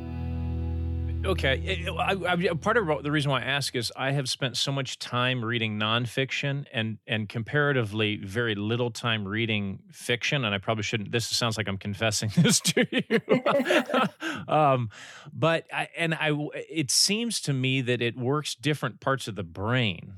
okay. 1.25 1.85
I, 1.87 2.11
I, 2.11 2.53
part 2.53 2.77
of 2.77 3.03
the 3.03 3.11
reason 3.11 3.31
why 3.31 3.41
I 3.41 3.45
ask 3.45 3.75
is 3.75 3.91
I 3.95 4.11
have 4.11 4.29
spent 4.29 4.57
so 4.57 4.71
much 4.71 4.99
time 4.99 5.43
reading 5.43 5.79
nonfiction 5.79 6.65
and 6.71 6.97
and 7.07 7.27
comparatively 7.27 8.17
very 8.17 8.55
little 8.55 8.91
time 8.91 9.27
reading 9.27 9.83
fiction. 9.91 10.45
And 10.45 10.53
I 10.53 10.57
probably 10.57 10.83
shouldn't. 10.83 11.11
This 11.11 11.27
sounds 11.27 11.57
like 11.57 11.67
I'm 11.67 11.77
confessing 11.77 12.31
this 12.37 12.59
to 12.61 12.87
you. 12.91 13.19
um, 14.47 14.89
but 15.33 15.65
I, 15.73 15.89
and 15.97 16.13
I, 16.13 16.31
it 16.69 16.91
seems 16.91 17.41
to 17.41 17.53
me 17.53 17.81
that 17.81 18.01
it 18.01 18.17
works 18.17 18.55
different 18.55 18.99
parts 18.99 19.27
of 19.27 19.35
the 19.35 19.43
brain 19.43 20.13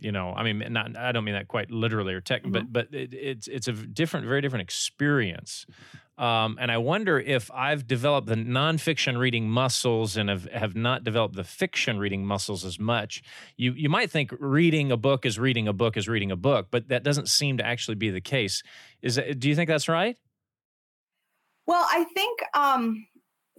you 0.00 0.12
know 0.12 0.32
i 0.36 0.42
mean 0.42 0.62
not 0.72 0.96
i 0.96 1.12
don't 1.12 1.24
mean 1.24 1.34
that 1.34 1.48
quite 1.48 1.70
literally 1.70 2.12
or 2.12 2.20
tech 2.20 2.42
mm-hmm. 2.42 2.52
but 2.52 2.72
but 2.72 2.94
it, 2.94 3.14
it's 3.14 3.48
it's 3.48 3.68
a 3.68 3.72
different 3.72 4.26
very 4.26 4.40
different 4.40 4.62
experience 4.62 5.66
um, 6.18 6.56
and 6.60 6.72
I 6.72 6.78
wonder 6.78 7.20
if 7.20 7.50
I've 7.52 7.86
developed 7.86 8.26
the 8.26 8.36
nonfiction 8.36 9.18
reading 9.18 9.50
muscles 9.50 10.16
and 10.16 10.30
have, 10.30 10.50
have 10.50 10.74
not 10.74 11.04
developed 11.04 11.36
the 11.36 11.44
fiction 11.44 11.98
reading 11.98 12.24
muscles 12.24 12.64
as 12.64 12.78
much. 12.78 13.22
You 13.56 13.72
you 13.72 13.88
might 13.88 14.10
think 14.10 14.32
reading 14.38 14.90
a 14.90 14.96
book 14.96 15.26
is 15.26 15.38
reading 15.38 15.68
a 15.68 15.72
book 15.72 15.96
is 15.96 16.08
reading 16.08 16.30
a 16.30 16.36
book, 16.36 16.68
but 16.70 16.88
that 16.88 17.02
doesn't 17.02 17.28
seem 17.28 17.58
to 17.58 17.66
actually 17.66 17.96
be 17.96 18.10
the 18.10 18.20
case. 18.20 18.62
Is 19.02 19.16
that, 19.16 19.38
do 19.38 19.48
you 19.48 19.54
think 19.54 19.68
that's 19.68 19.88
right? 19.88 20.16
Well, 21.66 21.86
I 21.90 22.04
think 22.14 22.40
um, 22.54 23.06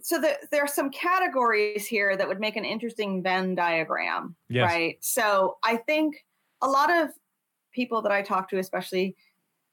so. 0.00 0.20
The, 0.20 0.36
there 0.50 0.62
are 0.64 0.68
some 0.68 0.90
categories 0.90 1.86
here 1.86 2.16
that 2.16 2.26
would 2.26 2.40
make 2.40 2.56
an 2.56 2.64
interesting 2.64 3.22
Venn 3.22 3.54
diagram, 3.54 4.34
yes. 4.48 4.64
right? 4.64 4.96
So 5.00 5.58
I 5.62 5.76
think 5.76 6.24
a 6.60 6.68
lot 6.68 6.90
of 6.90 7.10
people 7.72 8.02
that 8.02 8.10
I 8.10 8.22
talk 8.22 8.48
to, 8.50 8.58
especially 8.58 9.14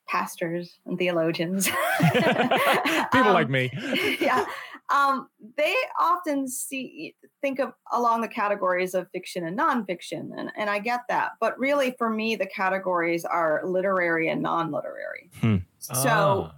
pastors 0.08 0.80
and 0.86 0.98
theologians. 0.98 1.68
People 2.00 3.28
um, 3.28 3.34
like 3.34 3.50
me. 3.50 3.72
yeah. 4.20 4.46
Um, 4.94 5.30
they 5.58 5.76
often 6.00 6.48
see 6.48 7.16
think 7.42 7.60
of 7.60 7.74
along 7.92 8.22
the 8.22 8.28
categories 8.28 8.94
of 8.94 9.10
fiction 9.12 9.46
and 9.46 9.58
nonfiction, 9.58 10.30
and, 10.38 10.52
and 10.56 10.70
I 10.70 10.80
get 10.80 11.02
that. 11.10 11.32
But 11.40 11.58
really, 11.58 11.96
for 11.98 12.10
me, 12.10 12.36
the 12.36 12.46
categories 12.46 13.26
are 13.26 13.62
literary 13.66 14.30
and 14.30 14.42
non-literary. 14.42 15.32
Hmm. 15.42 15.58
So, 15.80 15.94
ah. 16.04 16.56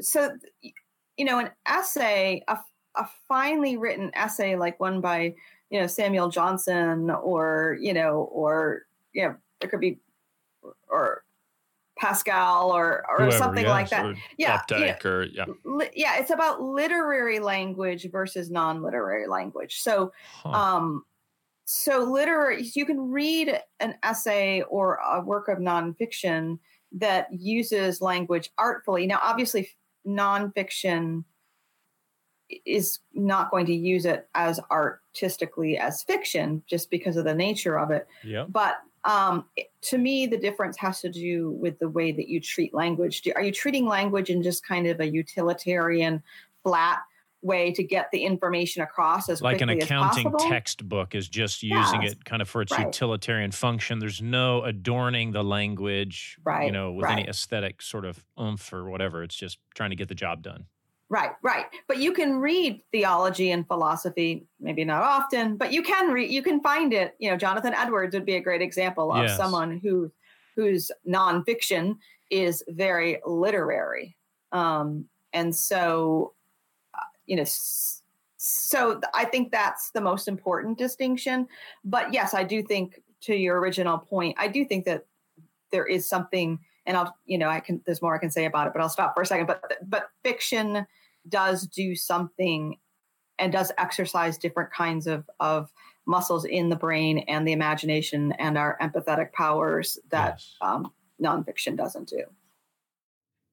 so 0.00 0.36
you 1.16 1.24
know, 1.24 1.38
an 1.40 1.50
essay, 1.66 2.44
a, 2.46 2.58
a 2.96 3.08
finely 3.26 3.76
written 3.76 4.10
essay 4.14 4.54
like 4.54 4.78
one 4.78 5.00
by 5.00 5.34
you 5.70 5.80
know 5.80 5.88
Samuel 5.88 6.28
Johnson, 6.28 7.10
or 7.10 7.76
you 7.80 7.92
know, 7.92 8.28
or 8.32 8.82
you 9.12 9.24
know, 9.24 9.34
there 9.60 9.68
could 9.68 9.80
be 9.80 9.98
or 10.88 11.24
Pascal 11.96 12.70
or 12.72 13.04
or 13.08 13.24
Whoever, 13.24 13.36
something 13.38 13.64
yeah, 13.64 13.70
like 13.70 13.88
that. 13.90 14.16
Yeah, 14.36 14.62
yeah, 14.70 14.98
or 15.04 15.24
yeah, 15.24 15.46
li- 15.64 15.90
yeah. 15.94 16.18
It's 16.18 16.30
about 16.30 16.60
literary 16.60 17.38
language 17.38 18.10
versus 18.10 18.50
non-literary 18.50 19.26
language. 19.26 19.80
So, 19.80 20.12
huh. 20.42 20.50
um, 20.50 21.04
so 21.64 22.00
literary, 22.04 22.70
you 22.74 22.84
can 22.84 23.10
read 23.10 23.60
an 23.80 23.94
essay 24.02 24.62
or 24.68 24.96
a 24.96 25.20
work 25.20 25.48
of 25.48 25.58
nonfiction 25.58 26.58
that 26.92 27.28
uses 27.32 28.00
language 28.00 28.50
artfully. 28.58 29.06
Now, 29.06 29.20
obviously, 29.22 29.70
nonfiction 30.06 31.24
is 32.64 33.00
not 33.12 33.50
going 33.50 33.66
to 33.66 33.74
use 33.74 34.04
it 34.04 34.28
as 34.34 34.60
artistically 34.70 35.76
as 35.78 36.02
fiction 36.02 36.62
just 36.66 36.90
because 36.90 37.16
of 37.16 37.24
the 37.24 37.34
nature 37.34 37.78
of 37.78 37.90
it. 37.90 38.06
Yeah. 38.22 38.44
But 38.48 38.76
um, 39.06 39.44
to 39.82 39.98
me, 39.98 40.26
the 40.26 40.36
difference 40.36 40.76
has 40.78 41.00
to 41.00 41.08
do 41.08 41.52
with 41.52 41.78
the 41.78 41.88
way 41.88 42.12
that 42.12 42.28
you 42.28 42.40
treat 42.40 42.74
language. 42.74 43.22
Do, 43.22 43.32
are 43.36 43.42
you 43.42 43.52
treating 43.52 43.86
language 43.86 44.30
in 44.30 44.42
just 44.42 44.66
kind 44.66 44.86
of 44.86 45.00
a 45.00 45.08
utilitarian, 45.08 46.22
flat 46.64 46.98
way 47.42 47.70
to 47.70 47.84
get 47.84 48.10
the 48.10 48.24
information 48.24 48.82
across 48.82 49.28
as 49.28 49.40
like 49.40 49.60
an 49.60 49.68
accounting 49.68 50.32
textbook 50.48 51.14
is 51.14 51.28
just 51.28 51.62
using 51.62 52.02
yes. 52.02 52.12
it 52.12 52.24
kind 52.24 52.42
of 52.42 52.48
for 52.48 52.60
its 52.62 52.72
right. 52.72 52.86
utilitarian 52.86 53.52
function. 53.52 54.00
There's 54.00 54.20
no 54.20 54.62
adorning 54.64 55.30
the 55.30 55.44
language, 55.44 56.36
right. 56.44 56.66
you 56.66 56.72
know, 56.72 56.92
with 56.92 57.04
right. 57.04 57.20
any 57.20 57.28
aesthetic 57.28 57.82
sort 57.82 58.04
of 58.04 58.24
oomph 58.40 58.72
or 58.72 58.90
whatever. 58.90 59.22
It's 59.22 59.36
just 59.36 59.58
trying 59.74 59.90
to 59.90 59.96
get 59.96 60.08
the 60.08 60.14
job 60.14 60.42
done. 60.42 60.66
Right, 61.08 61.30
right. 61.42 61.66
But 61.86 61.98
you 61.98 62.12
can 62.12 62.38
read 62.38 62.80
theology 62.90 63.52
and 63.52 63.66
philosophy, 63.66 64.44
maybe 64.58 64.84
not 64.84 65.02
often, 65.02 65.56
but 65.56 65.72
you 65.72 65.82
can 65.82 66.10
read, 66.10 66.30
you 66.30 66.42
can 66.42 66.60
find 66.60 66.92
it. 66.92 67.14
You 67.20 67.30
know, 67.30 67.36
Jonathan 67.36 67.74
Edwards 67.74 68.14
would 68.14 68.26
be 68.26 68.34
a 68.34 68.40
great 68.40 68.60
example 68.60 69.12
of 69.12 69.24
yes. 69.24 69.36
someone 69.36 69.78
who 69.78 70.10
whose 70.56 70.90
nonfiction 71.08 71.98
is 72.30 72.64
very 72.68 73.20
literary. 73.24 74.16
Um, 74.52 75.04
and 75.32 75.54
so, 75.54 76.32
uh, 76.94 77.00
you 77.26 77.36
know, 77.36 77.44
so 78.36 79.00
I 79.14 79.26
think 79.26 79.52
that's 79.52 79.90
the 79.90 80.00
most 80.00 80.28
important 80.28 80.78
distinction. 80.78 81.46
But 81.84 82.12
yes, 82.12 82.32
I 82.34 82.42
do 82.42 82.62
think 82.62 83.00
to 83.22 83.34
your 83.36 83.60
original 83.60 83.98
point, 83.98 84.36
I 84.38 84.48
do 84.48 84.64
think 84.64 84.86
that 84.86 85.04
there 85.70 85.86
is 85.86 86.08
something 86.08 86.58
and 86.86 86.96
I'll, 86.96 87.16
you 87.24 87.38
know, 87.38 87.48
I 87.48 87.60
can, 87.60 87.82
there's 87.84 88.00
more 88.00 88.14
I 88.14 88.18
can 88.18 88.30
say 88.30 88.44
about 88.44 88.66
it, 88.66 88.72
but 88.72 88.80
I'll 88.80 88.88
stop 88.88 89.14
for 89.14 89.22
a 89.22 89.26
second. 89.26 89.46
But, 89.46 89.62
but 89.86 90.08
fiction 90.22 90.86
does 91.28 91.66
do 91.66 91.94
something 91.94 92.76
and 93.38 93.52
does 93.52 93.72
exercise 93.76 94.38
different 94.38 94.72
kinds 94.72 95.06
of, 95.06 95.28
of 95.40 95.70
muscles 96.06 96.44
in 96.44 96.68
the 96.68 96.76
brain 96.76 97.18
and 97.28 97.46
the 97.46 97.52
imagination 97.52 98.32
and 98.32 98.56
our 98.56 98.78
empathetic 98.80 99.32
powers 99.32 99.98
that 100.10 100.36
yes. 100.36 100.54
um, 100.60 100.92
nonfiction 101.22 101.76
doesn't 101.76 102.08
do 102.08 102.22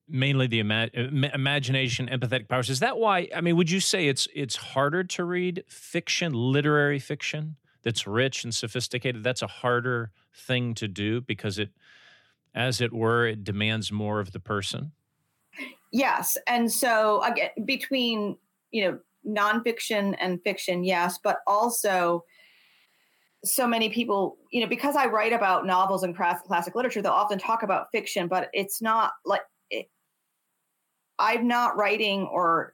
mainly 0.08 0.48
the 0.48 0.60
ima- 0.60 0.90
imagination 0.94 2.08
empathetic 2.08 2.48
powers 2.48 2.70
is 2.70 2.80
that 2.80 2.98
why 2.98 3.28
i 3.34 3.42
mean 3.42 3.56
would 3.56 3.72
you 3.72 3.80
say 3.80 4.08
it's 4.08 4.28
it's 4.36 4.56
harder 4.56 5.04
to 5.04 5.24
read 5.24 5.64
fiction 5.68 6.34
literary 6.34 7.00
fiction 7.00 7.56
that's 7.84 8.06
rich 8.06 8.44
and 8.44 8.54
sophisticated 8.54 9.24
that's 9.24 9.42
a 9.42 9.48
harder 9.48 10.12
thing 10.36 10.74
to 10.74 10.88
do 10.88 11.22
because 11.22 11.58
it 11.58 11.70
as 12.56 12.82
it 12.82 12.94
were 12.94 13.28
it 13.28 13.44
demands 13.44 13.92
more 13.92 14.20
of 14.20 14.32
the 14.32 14.40
person 14.40 14.92
yes 15.92 16.38
and 16.48 16.72
so 16.72 17.22
again 17.24 17.50
between 17.66 18.38
you 18.72 18.84
know 18.84 19.00
nonfiction 19.26 20.16
and 20.20 20.42
fiction 20.44 20.84
yes 20.84 21.18
but 21.24 21.38
also 21.48 22.24
so 23.46 23.68
many 23.68 23.90
people, 23.90 24.38
you 24.52 24.62
know, 24.62 24.68
because 24.68 24.96
I 24.96 25.08
write 25.08 25.34
about 25.34 25.66
novels 25.66 26.04
and 26.04 26.16
classic 26.16 26.76
literature, 26.76 27.02
they'll 27.02 27.12
often 27.12 27.40
talk 27.40 27.62
about 27.62 27.88
fiction, 27.92 28.28
but 28.28 28.50
it's 28.54 28.82
not 28.82 29.12
like 29.26 29.42
I'm 31.20 31.48
not 31.48 31.78
writing 31.78 32.24
or 32.24 32.74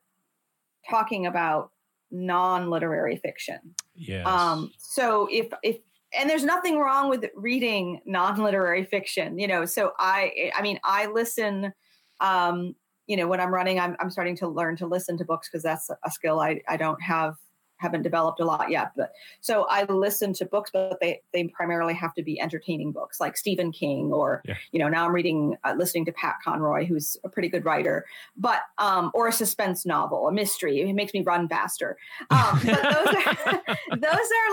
talking 0.90 1.26
about 1.26 1.72
non-literary 2.12 3.18
fiction. 3.18 3.60
Yes. 3.96 4.26
Um, 4.26 4.72
so 4.78 5.28
if 5.32 5.48
if 5.64 5.78
and 6.18 6.30
there's 6.30 6.44
nothing 6.44 6.80
wrong 6.80 7.10
with 7.10 7.26
reading 7.36 8.02
non-literary 8.06 8.86
fiction, 8.86 9.38
you 9.38 9.48
know. 9.48 9.66
So 9.66 9.94
I 10.00 10.52
I 10.56 10.62
mean 10.62 10.80
I 10.84 11.08
listen 11.08 11.74
um, 12.22 12.76
you 13.08 13.18
know, 13.18 13.28
when 13.28 13.40
I'm 13.40 13.54
running, 13.54 13.80
I'm 13.80 13.96
I'm 14.00 14.12
starting 14.12 14.36
to 14.38 14.48
learn 14.48 14.76
to 14.78 14.86
listen 14.86 15.18
to 15.18 15.26
books 15.26 15.50
because 15.50 15.64
that's 15.64 15.90
a 15.90 16.12
skill 16.12 16.40
I 16.40 16.62
I 16.68 16.78
don't 16.78 17.02
have 17.02 17.36
haven't 17.80 18.04
developed 18.04 18.40
a 18.40 18.46
lot 18.46 18.70
yet. 18.70 18.92
But 18.96 19.12
so 19.42 19.66
I 19.70 19.84
listen 19.86 20.34
to 20.34 20.46
books, 20.46 20.70
but 20.72 21.00
they 21.02 21.22
they 21.34 21.48
primarily 21.48 21.94
have 21.96 22.14
to 22.14 22.24
be 22.24 22.40
entertaining 22.40 22.92
books 22.92 23.20
like 23.20 23.38
Stephen 23.38 23.72
King 23.72 24.12
or 24.14 24.42
yeah. 24.46 24.56
you 24.72 24.80
know 24.80 24.88
now 24.88 25.06
I'm 25.06 25.14
reading 25.14 25.56
uh, 25.64 25.74
listening 25.78 26.06
to 26.06 26.12
Pat 26.12 26.36
Conroy, 26.44 26.86
who's 26.86 27.18
a 27.24 27.30
pretty 27.30 27.50
good 27.50 27.66
writer, 27.66 28.06
but 28.38 28.62
um, 28.78 29.12
or 29.14 29.28
a 29.28 29.32
suspense 29.32 29.86
novel, 29.86 30.28
a 30.28 30.32
mystery. 30.32 30.82
It 30.82 30.94
makes 30.94 31.14
me 31.14 31.22
run 31.22 31.48
faster. 31.48 31.98
Um, 32.30 32.60
but 32.64 32.82
those 32.84 33.16
are 33.16 33.62
those 33.98 34.14
are 34.14 34.50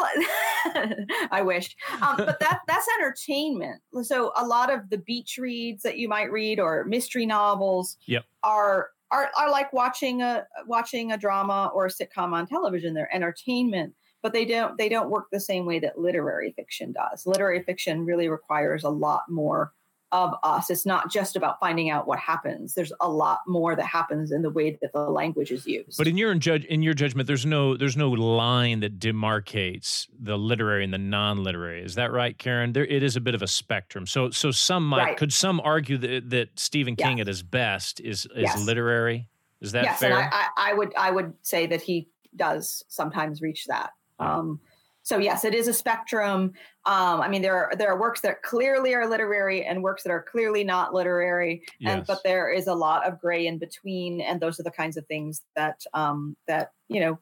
I 1.30 1.42
wish, 1.42 1.76
um, 2.00 2.16
but 2.18 2.40
that 2.40 2.61
that's 2.66 2.87
entertainment. 2.99 3.83
So 4.02 4.33
a 4.37 4.47
lot 4.47 4.73
of 4.73 4.90
the 4.90 4.99
beach 4.99 5.38
reads 5.38 5.83
that 5.83 5.99
you 5.99 6.09
might 6.09 6.30
read 6.30 6.61
or 6.61 6.85
mystery 6.85 7.26
novels 7.26 7.97
yep. 8.06 8.25
are 8.42 8.90
are, 9.10 9.30
are 9.38 9.50
like 9.50 9.72
watching 9.72 10.22
a 10.22 10.46
watching 10.66 11.12
a 11.12 11.18
drama 11.18 11.70
or 11.75 11.86
a 11.86 11.90
sitcom 11.90 12.32
on 12.32 12.46
television. 12.46 12.94
They're 12.94 13.14
entertainment, 13.14 13.94
but 14.22 14.32
they 14.32 14.44
don't 14.44 14.76
they 14.78 14.88
don't 14.88 15.10
work 15.10 15.26
the 15.30 15.40
same 15.40 15.66
way 15.66 15.78
that 15.80 15.98
literary 15.98 16.52
fiction 16.52 16.92
does. 16.92 17.26
Literary 17.26 17.62
fiction 17.62 18.04
really 18.04 18.28
requires 18.28 18.84
a 18.84 18.90
lot 18.90 19.22
more 19.28 19.72
of 20.12 20.34
us. 20.42 20.70
It's 20.70 20.86
not 20.86 21.10
just 21.10 21.36
about 21.36 21.58
finding 21.58 21.90
out 21.90 22.06
what 22.06 22.18
happens. 22.18 22.75
There's 22.75 22.92
a 23.00 23.08
lot 23.08 23.40
more 23.46 23.75
that 23.75 23.84
happens 23.84 24.30
in 24.30 24.42
the 24.42 24.50
way 24.50 24.78
that 24.80 24.92
the 24.92 25.10
language 25.10 25.50
is 25.50 25.66
used. 25.66 25.98
But 25.98 26.06
in 26.06 26.16
your 26.16 26.34
judge 26.36 26.64
in 26.66 26.82
your 26.82 26.94
judgment, 26.94 27.26
there's 27.26 27.44
no 27.44 27.76
there's 27.76 27.96
no 27.96 28.10
line 28.10 28.80
that 28.80 28.98
demarcates 28.98 30.06
the 30.18 30.38
literary 30.38 30.84
and 30.84 30.92
the 30.92 30.98
non-literary. 30.98 31.82
Is 31.82 31.96
that 31.96 32.12
right, 32.12 32.36
Karen? 32.38 32.72
There 32.72 32.86
it 32.86 33.02
is 33.02 33.16
a 33.16 33.20
bit 33.20 33.34
of 33.34 33.42
a 33.42 33.48
spectrum. 33.48 34.06
So 34.06 34.30
so 34.30 34.50
some 34.50 34.86
might 34.86 35.02
right. 35.02 35.16
could 35.16 35.32
some 35.32 35.60
argue 35.60 35.98
that 35.98 36.30
that 36.30 36.58
Stephen 36.58 36.96
King 36.96 37.18
yes. 37.18 37.22
at 37.22 37.26
his 37.26 37.42
best 37.42 38.00
is 38.00 38.26
is 38.34 38.42
yes. 38.42 38.64
literary. 38.64 39.28
Is 39.60 39.72
that 39.72 39.84
yes, 39.84 39.98
fair? 39.98 40.12
and 40.12 40.18
I, 40.18 40.28
I, 40.32 40.70
I, 40.70 40.75
would 40.75 40.94
I 40.96 41.10
would 41.10 41.32
say 41.42 41.66
that 41.66 41.80
he 41.80 42.08
does 42.36 42.84
sometimes 42.88 43.40
reach 43.40 43.64
that. 43.66 43.90
Um, 44.18 44.60
so 45.06 45.18
yes, 45.18 45.44
it 45.44 45.54
is 45.54 45.68
a 45.68 45.72
spectrum. 45.72 46.52
Um, 46.84 47.20
I 47.20 47.28
mean, 47.28 47.40
there 47.40 47.54
are 47.54 47.76
there 47.76 47.92
are 47.92 48.00
works 48.00 48.22
that 48.22 48.42
clearly 48.42 48.92
are 48.92 49.08
literary 49.08 49.64
and 49.64 49.80
works 49.80 50.02
that 50.02 50.10
are 50.10 50.20
clearly 50.28 50.64
not 50.64 50.94
literary, 50.94 51.62
yes. 51.78 51.94
and 51.94 52.06
but 52.08 52.25
there 52.25 52.50
is 52.50 52.66
a 52.66 52.75
lot 52.75 53.06
of 53.06 53.20
gray 53.20 53.46
in 53.46 53.56
between, 53.56 54.20
and 54.20 54.40
those 54.40 54.58
are 54.58 54.64
the 54.64 54.70
kinds 54.72 54.96
of 54.96 55.06
things 55.06 55.44
that 55.54 55.80
um, 55.94 56.36
that 56.48 56.72
you 56.88 56.98
know 56.98 57.20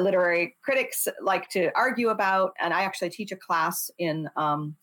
literary 0.00 0.56
critics 0.60 1.06
like 1.22 1.48
to 1.50 1.70
argue 1.76 2.08
about. 2.08 2.52
And 2.60 2.74
I 2.74 2.82
actually 2.82 3.10
teach 3.10 3.30
a 3.30 3.36
class 3.36 3.92
in 3.96 4.28
um, 4.34 4.74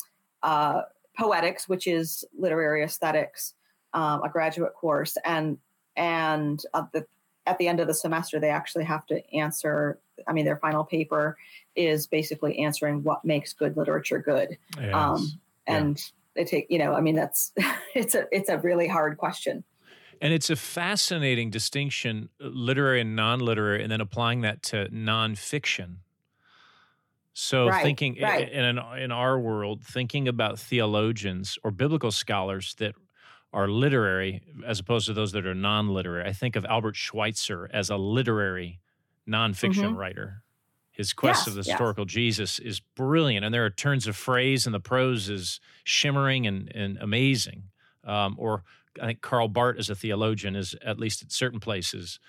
uh, 0.42 0.84
poetics, 1.18 1.68
which 1.68 1.86
is 1.86 2.24
literary 2.34 2.82
aesthetics, 2.82 3.56
um, 3.94 4.24
a 4.24 4.30
graduate 4.30 4.74
course, 4.74 5.18
and 5.26 5.58
and 5.98 6.64
at 6.74 6.94
the 6.94 7.06
at 7.48 7.58
the 7.58 7.68
end 7.68 7.80
of 7.80 7.88
the 7.88 7.94
semester 7.94 8.40
they 8.40 8.50
actually 8.50 8.84
have 8.84 9.06
to 9.08 9.22
answer 9.34 10.00
I 10.26 10.34
mean, 10.34 10.46
their 10.46 10.58
final 10.58 10.84
paper 10.84 11.38
is 11.76 12.08
basically 12.08 12.60
answering 12.60 13.04
what 13.04 13.24
makes 13.26 13.54
good 13.54 13.78
literature 13.78 14.20
good. 14.20 14.58
Yes. 14.80 14.94
Um, 14.94 15.40
and 15.68 15.98
yeah. 15.98 16.44
they 16.44 16.46
take, 16.46 16.68
you 16.70 16.80
know, 16.80 16.94
I 16.94 17.02
mean, 17.02 17.16
that's 17.16 17.52
it's 17.96 18.16
a 18.16 18.26
it's 18.32 18.50
a 18.50 18.58
really 18.58 18.88
hard 18.88 19.18
question. 19.18 19.64
And 20.20 20.34
it's 20.34 20.50
a 20.50 20.56
fascinating 20.56 21.52
distinction, 21.52 22.30
literary 22.40 23.02
and 23.02 23.16
non-literary, 23.16 23.84
and 23.84 23.92
then 23.92 24.02
applying 24.02 24.42
that 24.42 24.64
to 24.64 24.88
nonfiction. 24.88 25.98
So 27.34 27.68
right, 27.68 27.84
thinking 27.84 28.18
right. 28.20 28.52
in 28.52 28.80
in 28.98 29.12
our 29.12 29.40
world, 29.40 29.84
thinking 29.84 30.28
about 30.28 30.58
theologians 30.58 31.60
or 31.64 31.70
biblical 31.70 32.10
scholars 32.10 32.74
that 32.80 32.96
are 33.54 33.68
literary 33.68 34.42
as 34.66 34.80
opposed 34.80 35.08
to 35.08 35.14
those 35.14 35.32
that 35.32 35.46
are 35.46 35.56
non-literary. 35.56 36.28
I 36.28 36.34
think 36.34 36.56
of 36.56 36.66
Albert 36.66 36.96
Schweitzer 36.96 37.70
as 37.74 37.90
a 37.90 37.98
literary 37.98 38.80
nonfiction 39.28 39.86
mm-hmm. 39.86 39.96
writer. 39.96 40.44
His 40.92 41.14
quest 41.14 41.42
yes, 41.42 41.48
of 41.48 41.54
the 41.54 41.70
historical. 41.70 42.06
Jesus 42.06 42.58
is 42.58 42.80
brilliant, 42.80 43.46
and 43.46 43.54
there 43.54 43.64
are 43.64 43.70
turns 43.70 44.08
of 44.08 44.16
phrase, 44.16 44.66
and 44.66 44.74
the 44.74 44.80
prose 44.80 45.30
is 45.30 45.60
shimmering 45.84 46.48
and, 46.48 46.72
and 46.74 46.98
amazing. 47.00 47.64
Um, 48.04 48.36
or 48.40 48.64
I 49.00 49.06
think 49.06 49.22
Karl 49.22 49.48
Barth, 49.48 49.78
as 49.78 49.92
a 49.92 49.96
theologian, 49.96 50.56
is 50.56 50.76
at 50.84 50.98
least 51.00 51.22
at 51.22 51.32
certain 51.32 51.60
places 51.60 52.20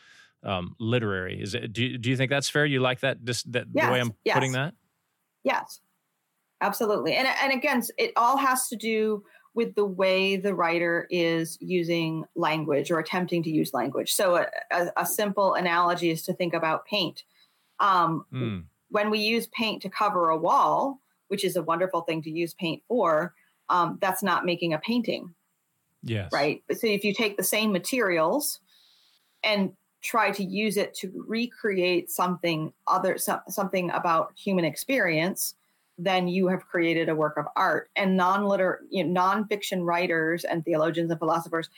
um, 0.43 0.77
literary. 0.79 1.41
Is 1.41 1.55
it? 1.55 1.73
Do, 1.73 1.97
do 1.97 2.11
you 2.11 2.17
think 2.17 2.31
that's 2.31 2.51
fair? 2.51 2.67
You 2.67 2.81
like 2.81 3.01
that? 3.01 3.25
This, 3.25 3.43
that 3.45 3.69
yes, 3.73 3.87
the 3.87 3.93
way 3.93 4.01
I'm 4.01 4.13
putting 4.31 4.53
that? 4.53 4.75
Yes, 5.45 5.81
absolutely. 6.61 7.15
And 7.15 7.27
and 7.43 7.53
again, 7.55 7.83
it 7.97 8.13
all 8.17 8.37
has 8.37 8.69
to 8.69 8.77
do 8.77 9.25
with 9.59 9.75
the 9.75 9.85
way 9.85 10.37
the 10.37 10.55
writer 10.55 11.09
is 11.11 11.59
using 11.61 12.25
language 12.37 12.93
or 12.93 13.01
attempting 13.01 13.43
to 13.43 13.51
use 13.51 13.75
language. 13.75 14.15
So, 14.15 14.37
a, 14.37 14.47
a, 14.71 14.93
a 14.99 15.05
simple 15.05 15.55
analogy 15.55 16.11
is 16.11 16.23
to 16.27 16.33
think 16.33 16.55
about 16.55 16.87
paint. 16.87 17.25
Um, 17.81 18.25
mm. 18.33 18.63
When 18.91 19.11
we 19.11 19.19
use 19.19 19.49
paint 19.49 19.83
to 19.83 19.91
cover 19.91 20.29
a 20.29 20.39
wall, 20.39 21.01
which 21.27 21.45
is 21.45 21.57
a 21.57 21.63
wonderful 21.65 22.03
thing 22.03 22.23
to 22.23 22.31
use 22.31 22.55
paint 22.55 22.85
for, 22.87 23.35
um, 23.69 23.99
that's 24.01 24.23
not 24.23 24.47
making 24.47 24.75
a 24.75 24.79
painting. 24.79 25.35
Yes. 26.05 26.31
Right. 26.33 26.63
So, 26.71 26.87
if 26.87 27.03
you 27.03 27.13
take 27.13 27.37
the 27.37 27.43
same 27.43 27.73
materials 27.73 28.61
and 29.43 29.73
try 30.03 30.31
to 30.31 30.45
use 30.45 30.77
it 30.77 30.95
to 30.99 31.11
recreate 31.27 32.13
something 32.13 32.73
other, 32.87 33.19
so, 33.19 33.41
something 33.49 33.91
about 33.91 34.35
human 34.37 34.65
experience, 34.65 35.57
then 35.99 36.29
you 36.29 36.49
have 36.49 36.67
created 36.67 37.09
a 37.09 37.17
work 37.17 37.37
of 37.37 37.47
art. 37.57 37.91
And 37.97 38.17
non-liter, 38.17 38.81
you 38.89 39.05
know, 39.05 39.21
nonfiction 39.21 39.85
writers 39.85 40.45
and 40.45 40.65
theologians 40.65 41.11
and 41.11 41.19
philosophers 41.19 41.69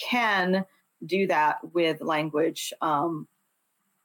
can 0.00 0.64
do 1.04 1.26
that 1.26 1.58
with 1.72 2.00
language. 2.00 2.72
Um, 2.80 3.28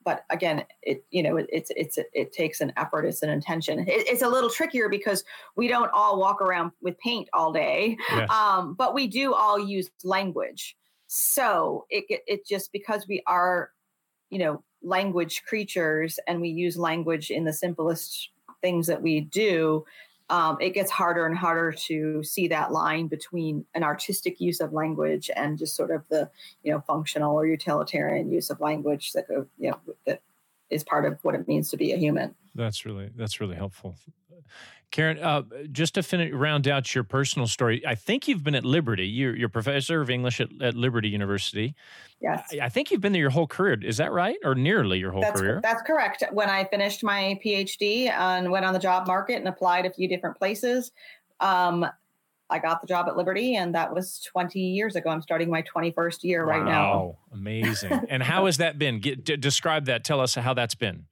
but 0.03 0.25
again, 0.29 0.63
it 0.81 1.05
you 1.11 1.21
know 1.21 1.37
it, 1.37 1.47
it's 1.49 1.71
it's 1.75 1.99
it 2.13 2.31
takes 2.31 2.61
an 2.61 2.73
effort, 2.77 3.05
it's 3.05 3.21
an 3.21 3.29
intention. 3.29 3.79
It, 3.79 4.07
it's 4.07 4.21
a 4.21 4.29
little 4.29 4.49
trickier 4.49 4.89
because 4.89 5.23
we 5.55 5.67
don't 5.67 5.91
all 5.93 6.19
walk 6.19 6.41
around 6.41 6.71
with 6.81 6.97
paint 6.99 7.29
all 7.33 7.51
day, 7.51 7.97
yes. 8.09 8.29
um, 8.31 8.73
but 8.73 8.95
we 8.95 9.07
do 9.07 9.33
all 9.33 9.59
use 9.59 9.91
language. 10.03 10.75
So 11.07 11.85
it, 11.89 12.05
it 12.09 12.21
it 12.27 12.47
just 12.47 12.71
because 12.71 13.07
we 13.07 13.21
are, 13.27 13.71
you 14.29 14.39
know, 14.39 14.63
language 14.81 15.43
creatures 15.43 16.17
and 16.27 16.39
we 16.41 16.49
use 16.49 16.77
language 16.77 17.29
in 17.29 17.43
the 17.43 17.53
simplest 17.53 18.29
things 18.61 18.87
that 18.87 19.01
we 19.01 19.21
do, 19.21 19.85
um, 20.29 20.57
it 20.61 20.71
gets 20.71 20.91
harder 20.91 21.25
and 21.25 21.35
harder 21.35 21.71
to 21.71 22.23
see 22.23 22.47
that 22.49 22.71
line 22.71 23.07
between 23.07 23.65
an 23.73 23.83
artistic 23.83 24.39
use 24.39 24.59
of 24.59 24.73
language 24.73 25.29
and 25.35 25.57
just 25.57 25.75
sort 25.75 25.91
of 25.91 26.07
the 26.09 26.29
you 26.63 26.71
know 26.71 26.81
functional 26.81 27.35
or 27.35 27.47
utilitarian 27.47 28.31
use 28.31 28.49
of 28.49 28.59
language 28.59 29.13
that 29.13 29.27
go 29.27 29.47
you 29.57 29.71
know 29.71 29.79
that 30.05 30.21
is 30.69 30.83
part 30.83 31.05
of 31.05 31.17
what 31.23 31.35
it 31.35 31.47
means 31.47 31.69
to 31.69 31.77
be 31.77 31.91
a 31.91 31.97
human. 31.97 32.35
That's 32.53 32.85
really 32.85 33.09
that's 33.15 33.39
really 33.39 33.55
helpful. 33.55 33.95
Karen, 34.91 35.19
uh, 35.19 35.43
just 35.71 35.93
to 35.95 36.03
finish, 36.03 36.33
round 36.33 36.67
out 36.67 36.95
your 36.95 37.03
personal 37.03 37.47
story, 37.47 37.85
I 37.85 37.95
think 37.95 38.27
you've 38.27 38.43
been 38.43 38.55
at 38.55 38.65
Liberty. 38.65 39.07
You're, 39.07 39.35
you're 39.35 39.49
professor 39.49 40.01
of 40.01 40.09
English 40.09 40.41
at, 40.41 40.49
at 40.61 40.75
Liberty 40.75 41.09
University. 41.09 41.75
Yes. 42.21 42.49
I, 42.53 42.65
I, 42.65 42.69
think 42.69 42.89
you've 42.89 43.01
been 43.01 43.13
there 43.13 43.21
your 43.21 43.29
whole 43.29 43.47
career. 43.47 43.77
Is 43.83 43.97
that 43.97 44.11
right? 44.11 44.37
Or 44.43 44.55
nearly 44.55 44.97
your 44.97 45.11
whole 45.11 45.21
that's, 45.21 45.39
career? 45.39 45.59
That's 45.61 45.83
correct. 45.83 46.23
When 46.31 46.49
I 46.49 46.65
finished 46.65 47.03
my 47.03 47.39
PhD 47.45 48.09
and 48.09 48.49
went 48.51 48.65
on 48.65 48.73
the 48.73 48.79
job 48.79 49.05
market 49.05 49.35
and 49.35 49.47
applied 49.47 49.85
a 49.85 49.93
few 49.93 50.09
different 50.09 50.37
places, 50.37 50.91
um, 51.39 51.85
I 52.49 52.57
got 52.57 52.81
the 52.81 52.87
job 52.87 53.07
at 53.07 53.15
Liberty, 53.15 53.55
and 53.55 53.75
that 53.75 53.93
was 53.93 54.21
20 54.21 54.59
years 54.59 54.95
ago. 54.95 55.11
I'm 55.11 55.21
starting 55.21 55.51
my 55.51 55.61
21st 55.61 56.23
year 56.23 56.45
wow. 56.45 56.51
right 56.51 56.65
now. 56.65 56.93
Wow, 56.95 57.17
Amazing. 57.31 57.91
and 58.09 58.23
how 58.23 58.47
has 58.47 58.57
that 58.57 58.79
been? 58.79 58.99
Get, 58.99 59.23
d- 59.23 59.37
describe 59.37 59.85
that. 59.85 60.03
Tell 60.03 60.19
us 60.19 60.33
how 60.33 60.55
that's 60.55 60.75
been. 60.75 61.05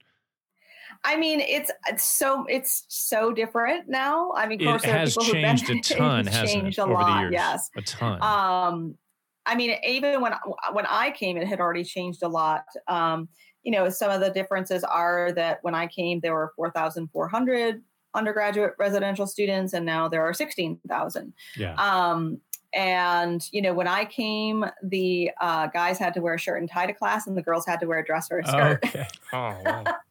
I 1.04 1.16
mean, 1.16 1.40
it's 1.40 1.70
it's 1.88 2.04
so 2.04 2.44
it's 2.48 2.84
so 2.88 3.32
different 3.32 3.88
now. 3.88 4.32
I 4.34 4.46
mean, 4.46 4.60
of 4.60 4.66
course, 4.66 4.84
it 4.84 4.90
has 4.90 5.16
changed 5.16 5.70
a 5.70 5.80
ton, 5.96 6.26
hasn't 6.26 6.48
changed 6.48 6.78
it, 6.78 6.82
a 6.82 6.84
over 6.84 6.94
lot. 6.94 7.14
the 7.14 7.20
years? 7.22 7.32
Yes, 7.32 7.70
a 7.76 7.82
ton. 7.82 8.22
um, 8.22 8.98
I 9.46 9.54
mean, 9.54 9.76
even 9.86 10.20
when 10.20 10.34
when 10.72 10.86
I 10.86 11.10
came, 11.10 11.36
it 11.36 11.46
had 11.46 11.60
already 11.60 11.84
changed 11.84 12.22
a 12.22 12.28
lot. 12.28 12.64
Um, 12.86 13.28
you 13.62 13.72
know, 13.72 13.88
some 13.88 14.10
of 14.10 14.20
the 14.20 14.30
differences 14.30 14.84
are 14.84 15.32
that 15.32 15.58
when 15.62 15.74
I 15.74 15.86
came, 15.86 16.20
there 16.20 16.34
were 16.34 16.52
four 16.56 16.70
thousand 16.70 17.08
four 17.08 17.28
hundred 17.28 17.82
undergraduate 18.14 18.72
residential 18.78 19.26
students, 19.26 19.72
and 19.72 19.86
now 19.86 20.08
there 20.08 20.22
are 20.22 20.34
sixteen 20.34 20.78
thousand. 20.88 21.32
yeah. 21.56 21.74
Um, 21.74 22.40
and 22.74 23.48
you 23.50 23.62
know, 23.62 23.72
when 23.72 23.88
I 23.88 24.04
came, 24.04 24.64
the 24.82 25.30
uh, 25.40 25.68
guys 25.68 25.98
had 25.98 26.12
to 26.14 26.20
wear 26.20 26.34
a 26.34 26.38
shirt 26.38 26.60
and 26.60 26.70
tie 26.70 26.86
to 26.86 26.92
class, 26.92 27.26
and 27.26 27.36
the 27.36 27.42
girls 27.42 27.64
had 27.66 27.80
to 27.80 27.86
wear 27.86 28.00
a 28.00 28.04
dress 28.04 28.28
or 28.30 28.40
a 28.40 28.46
skirt. 28.46 28.84
okay. 28.84 29.06
Oh, 29.32 29.56
wow. 29.64 29.84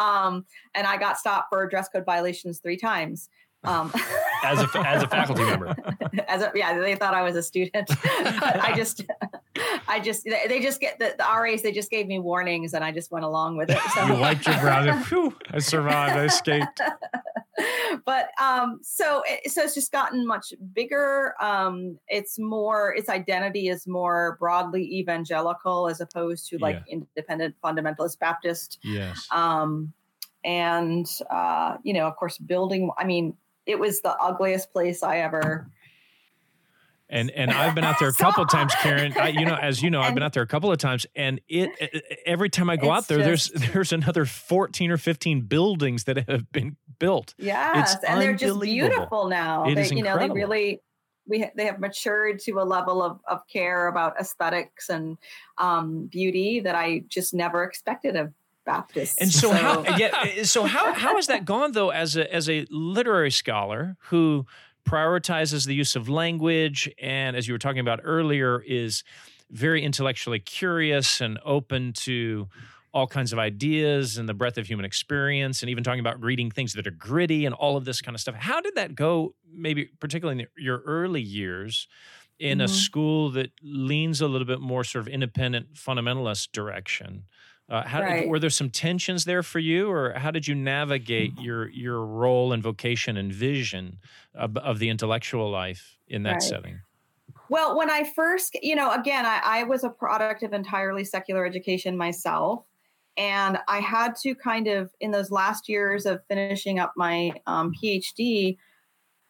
um, 0.00 0.46
and 0.74 0.86
I 0.86 0.96
got 0.96 1.18
stopped 1.18 1.48
for 1.50 1.66
dress 1.66 1.88
code 1.88 2.04
violations 2.04 2.58
three 2.60 2.76
times. 2.76 3.28
Um, 3.62 3.92
As 4.42 4.58
a 4.58 4.78
as 4.86 5.02
a 5.02 5.06
faculty 5.06 5.44
member. 5.44 5.76
as 6.28 6.40
a, 6.40 6.50
yeah, 6.54 6.78
they 6.78 6.94
thought 6.94 7.12
I 7.12 7.20
was 7.20 7.36
a 7.36 7.42
student. 7.42 7.86
but 7.88 8.00
I 8.62 8.72
just, 8.74 9.04
I 9.86 10.00
just, 10.00 10.24
they 10.24 10.60
just 10.62 10.80
get 10.80 10.98
the, 10.98 11.14
the 11.18 11.24
RAs. 11.24 11.60
They 11.60 11.72
just 11.72 11.90
gave 11.90 12.06
me 12.06 12.18
warnings, 12.18 12.72
and 12.72 12.82
I 12.82 12.90
just 12.90 13.12
went 13.12 13.26
along 13.26 13.58
with 13.58 13.68
it. 13.68 13.76
So. 13.94 14.06
You 14.06 14.14
wiped 14.14 14.46
your 14.46 14.58
brow. 14.60 15.02
Phew, 15.02 15.36
I 15.50 15.58
survived. 15.58 16.16
I 16.16 16.24
escaped. 16.24 16.80
but 18.04 18.30
um, 18.40 18.80
so 18.82 19.22
it, 19.26 19.50
so 19.50 19.62
it's 19.62 19.74
just 19.74 19.92
gotten 19.92 20.26
much 20.26 20.52
bigger. 20.72 21.34
Um, 21.40 21.98
it's 22.08 22.38
more 22.38 22.94
its 22.94 23.08
identity 23.08 23.68
is 23.68 23.86
more 23.86 24.36
broadly 24.38 24.84
evangelical 24.98 25.88
as 25.88 26.00
opposed 26.00 26.48
to 26.48 26.58
like 26.58 26.82
independent 26.88 27.54
fundamentalist 27.62 28.18
Baptist. 28.18 28.78
Yes. 28.82 29.26
Um, 29.30 29.92
and 30.44 31.06
uh, 31.30 31.76
you 31.82 31.92
know, 31.92 32.06
of 32.06 32.16
course, 32.16 32.38
building. 32.38 32.90
I 32.96 33.04
mean, 33.04 33.36
it 33.66 33.78
was 33.78 34.00
the 34.00 34.16
ugliest 34.16 34.72
place 34.72 35.02
I 35.02 35.18
ever. 35.18 35.70
And 37.10 37.30
and 37.36 37.50
I've 37.50 37.74
been 37.74 37.84
out 37.84 37.96
there 37.98 38.08
a 38.08 38.14
couple 38.14 38.42
of 38.42 38.48
times, 38.48 38.72
Karen. 38.80 39.12
I, 39.16 39.28
you 39.28 39.44
know, 39.44 39.56
as 39.56 39.82
you 39.82 39.90
know, 39.90 40.00
I've 40.00 40.14
been 40.14 40.22
out 40.22 40.32
there 40.32 40.42
a 40.42 40.46
couple 40.46 40.70
of 40.70 40.78
times, 40.78 41.06
and 41.14 41.40
it 41.48 41.70
every 42.24 42.48
time 42.48 42.70
I 42.70 42.76
go 42.76 42.90
out 42.90 43.08
there, 43.08 43.18
there's 43.18 43.48
just- 43.48 43.72
there's 43.72 43.92
another 43.92 44.24
fourteen 44.24 44.90
or 44.90 44.96
fifteen 44.96 45.42
buildings 45.42 46.04
that 46.04 46.28
have 46.28 46.50
been 46.52 46.76
built. 46.98 47.34
Yes, 47.38 47.96
and 48.06 48.20
they're 48.20 48.34
just 48.34 48.60
beautiful 48.60 49.28
now. 49.28 49.64
It 49.64 49.74
they, 49.74 49.82
is 49.82 49.90
you 49.92 50.02
know, 50.02 50.18
they 50.18 50.30
really 50.30 50.80
we 51.26 51.50
they 51.56 51.66
have 51.66 51.78
matured 51.78 52.40
to 52.40 52.52
a 52.60 52.64
level 52.64 53.02
of 53.02 53.20
of 53.26 53.46
care 53.48 53.88
about 53.88 54.18
aesthetics 54.20 54.88
and 54.88 55.18
um, 55.58 56.06
beauty 56.06 56.60
that 56.60 56.74
I 56.74 57.04
just 57.08 57.34
never 57.34 57.64
expected 57.64 58.16
of 58.16 58.32
Baptists. 58.66 59.16
And 59.18 59.32
so, 59.32 59.52
how 59.52 59.82
yeah, 59.96 60.42
so 60.42 60.64
how 60.64 60.92
how 60.92 61.16
has 61.16 61.28
that 61.28 61.44
gone 61.46 61.72
though 61.72 61.90
as 61.90 62.16
a 62.16 62.32
as 62.32 62.48
a 62.48 62.66
literary 62.70 63.30
scholar 63.30 63.96
who 64.08 64.46
prioritizes 64.84 65.66
the 65.66 65.74
use 65.74 65.96
of 65.96 66.08
language 66.08 66.90
and 67.00 67.36
as 67.36 67.46
you 67.46 67.54
were 67.54 67.58
talking 67.58 67.80
about 67.80 68.00
earlier 68.02 68.62
is 68.66 69.02
very 69.50 69.82
intellectually 69.82 70.38
curious 70.38 71.20
and 71.20 71.38
open 71.44 71.92
to 71.92 72.48
all 72.92 73.06
kinds 73.06 73.32
of 73.32 73.38
ideas 73.38 74.16
and 74.18 74.28
the 74.28 74.34
breadth 74.34 74.58
of 74.58 74.66
human 74.66 74.84
experience 74.84 75.62
and 75.62 75.70
even 75.70 75.84
talking 75.84 76.00
about 76.00 76.20
reading 76.22 76.50
things 76.50 76.72
that 76.72 76.86
are 76.86 76.90
gritty 76.92 77.46
and 77.46 77.54
all 77.54 77.76
of 77.76 77.84
this 77.84 78.00
kind 78.00 78.14
of 78.16 78.20
stuff. 78.20 78.34
How 78.34 78.60
did 78.60 78.74
that 78.74 78.94
go 78.94 79.34
maybe 79.52 79.86
particularly 80.00 80.42
in 80.42 80.48
your 80.56 80.80
early 80.80 81.22
years 81.22 81.86
in 82.38 82.60
a 82.60 82.64
Mhm. 82.64 82.70
school 82.70 83.30
that 83.30 83.52
leans 83.62 84.20
a 84.20 84.26
little 84.26 84.46
bit 84.46 84.60
more 84.60 84.82
sort 84.82 85.06
of 85.06 85.08
independent 85.12 85.74
fundamentalist 85.74 86.50
direction? 86.52 87.24
Uh, 87.70 87.86
how, 87.86 88.02
Right. 88.02 88.28
Were 88.28 88.40
there 88.40 88.50
some 88.50 88.68
tensions 88.70 89.24
there 89.24 89.42
for 89.44 89.60
you, 89.60 89.88
or 89.90 90.12
how 90.14 90.32
did 90.32 90.48
you 90.48 90.54
navigate 90.56 91.38
your 91.38 91.68
your 91.70 92.04
role 92.04 92.52
and 92.52 92.62
vocation 92.62 93.16
and 93.16 93.32
vision 93.32 94.00
of, 94.34 94.56
of 94.58 94.80
the 94.80 94.88
intellectual 94.90 95.50
life 95.50 95.98
in 96.08 96.24
that 96.24 96.42
Right. 96.42 96.42
setting? 96.42 96.82
Well, 97.48 97.76
when 97.76 97.90
I 97.90 98.04
first, 98.04 98.56
you 98.62 98.76
know, 98.76 98.92
again, 98.92 99.26
I, 99.26 99.40
I 99.44 99.62
was 99.64 99.84
a 99.84 99.90
product 99.90 100.42
of 100.42 100.52
entirely 100.52 101.04
secular 101.04 101.44
education 101.46 101.96
myself. 101.96 102.64
And 103.16 103.58
I 103.68 103.80
had 103.80 104.14
to 104.22 104.34
kind 104.34 104.68
of, 104.68 104.94
in 105.00 105.10
those 105.10 105.30
last 105.30 105.68
years 105.68 106.06
of 106.06 106.24
finishing 106.28 106.78
up 106.78 106.92
my 106.96 107.34
um, 107.46 107.72
PhD, 107.74 108.56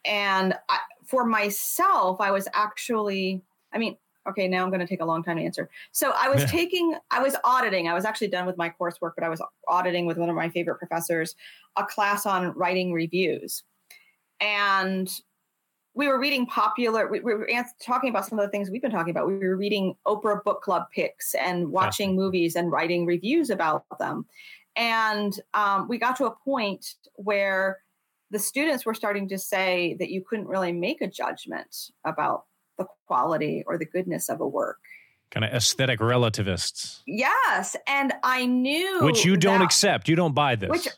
and 0.05 0.55
I, 0.69 0.81
for 1.07 1.27
myself, 1.27 2.21
I 2.21 2.31
was 2.31 2.49
actually, 2.55 3.43
I 3.73 3.79
mean, 3.79 3.97
okay, 4.29 4.49
now 4.49 4.63
I'm 4.63 4.71
going 4.71 4.81
to 4.81 4.87
take 4.87 5.01
a 5.01 5.05
long 5.05 5.23
time 5.23 5.37
to 5.37 5.43
answer. 5.43 5.69
So 5.93 6.13
I 6.17 6.29
was 6.29 6.41
Yeah. 6.41 6.47
taking, 6.47 6.95
I 7.11 7.21
was 7.21 7.37
auditing, 7.45 7.89
I 7.89 7.95
was 7.95 8.05
actually 8.05 8.29
done 8.29 8.47
with 8.47 8.57
my 8.57 8.71
coursework, 8.71 9.13
but 9.17 9.25
I 9.25 9.29
was 9.29 9.43
auditing 9.69 10.07
with 10.07 10.19
one 10.19 10.29
of 10.29 10.37
my 10.37 10.49
favorite 10.49 10.77
professors 10.79 11.35
a 11.77 11.85
class 11.85 12.27
on 12.27 12.53
writing 12.53 12.93
reviews. 12.93 13.63
And 14.41 15.11
we 15.95 16.07
were 16.09 16.19
reading 16.21 16.47
popular 16.47 17.09
we, 17.09 17.21
we 17.21 17.35
were 17.35 17.49
talking 17.83 18.11
about 18.11 18.25
some 18.27 18.39
of 18.39 18.45
the 18.45 18.51
things 18.51 18.71
we've 18.71 18.83
been 18.83 18.91
talking 18.91 19.11
about 19.11 19.27
we 19.27 19.37
were 19.39 19.57
reading 19.57 19.95
oprah 20.07 20.43
book 20.45 20.63
club 20.63 20.85
picks 20.95 21.35
and 21.35 21.71
watching 21.73 22.15
movies 22.15 22.55
and 22.55 22.71
writing 22.71 23.07
reviews 23.07 23.51
about 23.51 23.85
them 23.99 24.25
and 24.77 25.41
um, 25.55 25.89
we 25.89 25.99
got 25.99 26.17
to 26.17 26.27
a 26.27 26.31
point 26.45 26.95
where 27.15 27.81
the 28.31 28.39
students 28.39 28.87
were 28.87 28.95
starting 28.95 29.29
to 29.29 29.39
say 29.39 29.97
that 29.99 30.11
you 30.11 30.23
couldn't 30.23 30.47
really 30.47 30.73
make 30.73 31.01
a 31.01 31.09
judgment 31.09 31.91
about 32.05 32.45
the 32.81 32.87
quality 33.07 33.63
or 33.67 33.79
the 33.79 33.85
goodness 33.87 34.29
of 34.29 34.41
a 34.41 34.47
work 34.49 34.79
Kind 35.31 35.45
of 35.45 35.53
aesthetic 35.53 36.01
relativists, 36.01 37.03
yes 37.07 37.77
and 37.87 38.13
i 38.25 38.45
knew 38.47 39.01
which 39.05 39.25
you 39.25 39.37
don't 39.37 39.61
that- 39.61 39.65
accept. 39.67 40.09
You 40.09 40.17
don't 40.17 40.35
buy 40.35 40.57
this. 40.57 40.69
which 40.71 40.89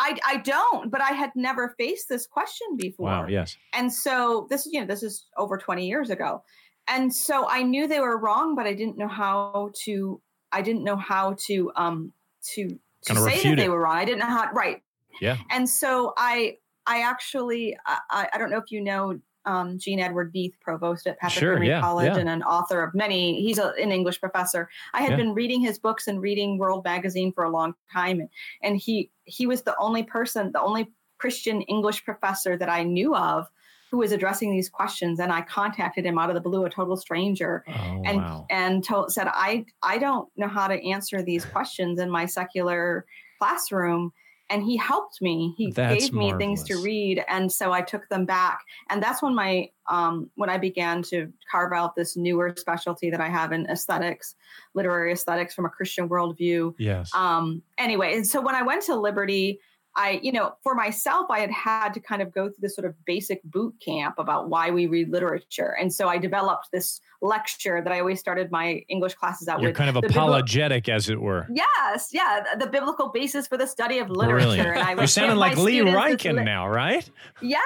I, 0.00 0.16
I 0.24 0.36
don't 0.38 0.90
but 0.92 1.00
i 1.00 1.10
had 1.12 1.30
never 1.34 1.74
faced 1.78 2.08
this 2.08 2.26
question 2.26 2.76
before 2.76 3.06
wow. 3.06 3.26
Yes. 3.26 3.56
And 3.72 3.92
so 3.92 4.46
this 4.50 4.66
is, 4.66 4.72
you 4.72 4.80
know, 4.80 4.86
this 4.86 5.02
is 5.02 5.26
over 5.36 5.56
20 5.58 5.86
years 5.88 6.10
ago. 6.10 6.42
And 6.86 7.12
so 7.14 7.46
I 7.48 7.62
knew 7.62 7.86
they 7.86 8.00
were 8.00 8.16
wrong, 8.18 8.54
but 8.54 8.66
I 8.66 8.72
didn't 8.74 8.96
know 8.96 9.08
how 9.08 9.70
to, 9.84 10.20
I 10.52 10.62
didn't 10.62 10.84
know 10.84 10.96
how 10.96 11.34
to, 11.46 11.70
um, 11.76 12.12
to, 12.54 12.68
to 12.68 12.78
Kinda 13.14 13.22
say 13.22 13.42
that 13.50 13.56
they 13.56 13.64
it. 13.64 13.70
were 13.70 13.80
wrong. 13.82 13.96
I 13.96 14.04
didn't 14.06 14.20
know 14.20 14.26
how, 14.26 14.50
right. 14.52 14.82
Yeah. 15.20 15.36
And 15.50 15.68
so 15.68 16.14
I, 16.16 16.56
I 16.86 17.02
actually, 17.02 17.76
I, 17.86 18.28
I 18.32 18.38
don't 18.38 18.50
know 18.50 18.56
if 18.58 18.70
you 18.70 18.80
know, 18.80 19.20
um, 19.48 19.78
Gene 19.78 20.00
Edward 20.00 20.32
Veith, 20.34 20.52
provost 20.60 21.06
at 21.06 21.18
Patrick 21.18 21.40
Sure, 21.40 21.52
Henry 21.54 21.68
yeah, 21.68 21.80
College 21.80 22.12
yeah. 22.14 22.18
and 22.18 22.28
an 22.28 22.42
author 22.42 22.82
of 22.82 22.94
many, 22.94 23.40
he's 23.42 23.58
a, 23.58 23.68
an 23.82 23.90
English 23.90 24.20
professor. 24.20 24.68
I 24.92 25.00
had 25.02 25.12
Yeah. 25.12 25.16
been 25.22 25.32
reading 25.34 25.60
his 25.60 25.78
books 25.78 26.06
and 26.06 26.20
reading 26.20 26.58
World 26.58 26.84
Magazine 26.84 27.32
for 27.32 27.44
a 27.44 27.50
long 27.50 27.74
time. 27.92 28.20
And, 28.20 28.28
and 28.62 28.76
he, 28.76 29.10
he 29.24 29.46
was 29.46 29.62
the 29.62 29.74
only 29.78 30.02
person, 30.02 30.52
the 30.52 30.60
only 30.60 30.92
Christian 31.18 31.62
English 31.62 32.04
professor 32.04 32.56
that 32.58 32.68
I 32.68 32.82
knew 32.84 33.14
of 33.14 33.46
who 33.90 33.98
was 33.98 34.12
addressing 34.12 34.52
these 34.52 34.68
questions. 34.68 35.18
And 35.18 35.32
I 35.32 35.40
contacted 35.40 36.04
him 36.04 36.18
out 36.18 36.28
of 36.28 36.34
the 36.34 36.42
blue, 36.42 36.64
a 36.66 36.70
total 36.70 36.96
stranger, 36.96 37.64
Oh 37.68 38.02
and 38.04 38.18
wow. 38.18 38.46
and 38.50 38.84
told, 38.84 39.12
said, 39.12 39.28
I 39.32 39.64
I 39.82 39.96
don't 39.98 40.28
know 40.36 40.46
how 40.48 40.68
to 40.68 40.78
answer 40.86 41.22
these 41.22 41.44
questions 41.54 41.98
in 41.98 42.10
my 42.10 42.26
secular 42.26 43.06
classroom. 43.38 44.12
And 44.50 44.62
he 44.62 44.76
helped 44.76 45.20
me. 45.20 45.54
He 45.56 45.70
That's 45.72 46.04
gave 46.04 46.14
me 46.14 46.32
things 46.38 46.64
to 46.64 46.82
read, 46.82 47.22
and 47.28 47.52
so 47.52 47.72
I 47.72 47.82
took 47.82 48.08
them 48.08 48.24
back. 48.24 48.60
And 48.88 49.02
that's 49.02 49.22
when 49.22 49.34
my 49.34 49.70
um, 49.88 50.30
when 50.36 50.48
I 50.50 50.58
began 50.58 51.02
to 51.04 51.32
carve 51.50 51.72
out 51.72 51.96
this 51.96 52.16
newer 52.16 52.54
specialty 52.56 53.10
that 53.10 53.20
I 53.20 53.28
have 53.28 53.52
in 53.52 53.66
aesthetics, 53.66 54.34
literary 54.74 55.12
aesthetics 55.12 55.54
from 55.54 55.66
a 55.66 55.70
Christian 55.70 56.08
worldview 56.08 56.74
Yes. 56.78 57.10
um 57.14 57.62
anyway 57.78 58.14
and 58.14 58.26
so 58.26 58.40
when 58.40 58.54
i 58.54 58.62
went 58.62 58.82
to 58.82 58.94
liberty 58.94 59.60
i 59.98 60.18
you 60.22 60.32
know 60.32 60.52
for 60.62 60.74
myself 60.74 61.26
i 61.30 61.40
had 61.40 61.50
had 61.50 61.92
to 61.92 62.00
kind 62.00 62.22
of 62.22 62.32
go 62.32 62.44
through 62.48 62.60
this 62.60 62.74
sort 62.74 62.86
of 62.86 62.94
basic 63.04 63.42
boot 63.44 63.74
camp 63.84 64.14
about 64.18 64.48
why 64.48 64.70
we 64.70 64.86
read 64.86 65.10
literature 65.10 65.74
and 65.80 65.92
so 65.92 66.08
i 66.08 66.16
developed 66.16 66.68
this 66.72 67.00
lecture 67.20 67.82
that 67.82 67.92
i 67.92 67.98
always 68.00 68.18
started 68.20 68.50
my 68.50 68.80
english 68.88 69.14
classes 69.14 69.48
out 69.48 69.60
You're 69.60 69.70
with 69.70 69.76
kind 69.76 69.90
of 69.94 69.96
bibli- 70.02 70.10
apologetic, 70.10 70.88
as 70.88 71.08
it 71.10 71.20
were. 71.20 71.46
yes 71.52 72.08
yeah 72.12 72.42
the, 72.54 72.64
the 72.64 72.70
biblical 72.70 73.08
basis 73.10 73.46
for 73.46 73.58
the 73.58 73.66
study 73.66 73.98
of 73.98 74.08
literature 74.08 74.46
Brilliant. 74.46 74.68
and 74.78 74.88
i 74.88 74.94
You're 74.94 75.06
sounding 75.08 75.36
like 75.36 75.56
Lee 75.58 75.80
Ryken 75.80 76.36
li- 76.38 76.44
now, 76.44 76.68
right? 76.68 77.08
Yeah. 77.42 77.58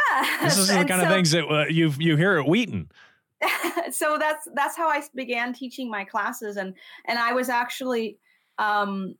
This 0.43 0.57
is 0.59 0.69
the 0.69 0.79
And 0.79 0.89
kind 0.89 1.03
of 1.03 1.09
things 1.09 1.31
that 1.33 1.45
uh, 1.47 1.67
you 1.69 1.93
you 1.99 2.17
hear 2.17 2.39
at 2.39 2.47
Wheaton. 2.49 2.91
so 3.91 4.17
that's 4.19 4.49
that's 4.55 4.77
how 4.77 4.89
I 4.89 5.03
began 5.15 5.53
teaching 5.53 5.91
my 5.91 6.05
classes, 6.05 6.57
and 6.57 6.75
and 7.07 7.19
I 7.19 7.33
was 7.33 7.49
actually, 7.49 8.19
um, 8.59 9.17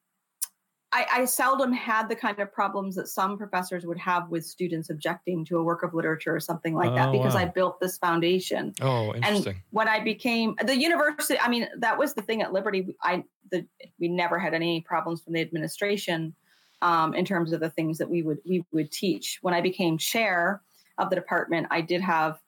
I, 0.93 1.07
I 1.11 1.25
seldom 1.25 1.73
had 1.73 2.09
the 2.09 2.15
kind 2.15 2.39
of 2.39 2.53
problems 2.53 2.97
that 2.97 3.09
some 3.09 3.39
professors 3.39 3.87
would 3.87 3.99
have 3.99 4.29
with 4.29 4.45
students 4.45 4.91
objecting 4.91 5.45
to 5.47 5.59
a 5.59 5.63
work 5.63 5.83
of 5.83 5.95
literature 5.95 6.35
or 6.35 6.41
something 6.41 6.75
like 6.75 6.95
that 6.95 7.09
Oh, 7.09 7.13
because 7.13 7.35
wow. 7.35 7.41
I 7.41 7.45
built 7.47 7.81
this 7.81 7.97
foundation. 7.97 8.75
Oh, 8.83 9.15
interesting. 9.15 9.55
And 9.55 9.63
when 9.71 9.89
I 9.89 10.01
became 10.01 10.55
the 10.65 10.77
university, 10.77 11.39
I 11.41 11.49
mean 11.49 11.67
that 11.79 11.99
was 11.99 12.13
the 12.15 12.23
thing 12.23 12.43
at 12.43 12.53
Liberty. 12.53 12.95
I 13.03 13.25
the 13.51 13.67
we 13.99 14.09
never 14.09 14.39
had 14.39 14.53
any 14.55 14.83
problems 14.83 15.23
from 15.23 15.33
the 15.33 15.41
administration 15.41 16.35
um, 16.83 17.15
in 17.15 17.25
terms 17.25 17.53
of 17.53 17.61
the 17.61 17.71
things 17.71 17.97
that 17.99 18.11
we 18.11 18.23
would 18.23 18.39
we 18.45 18.65
would 18.73 18.93
teach. 18.93 19.39
When 19.41 19.55
I 19.55 19.61
became 19.61 19.97
chair 19.97 20.61
of 20.99 21.09
the 21.09 21.17
department, 21.17 21.69
I 21.71 21.81
did 21.81 22.03
have 22.03 22.39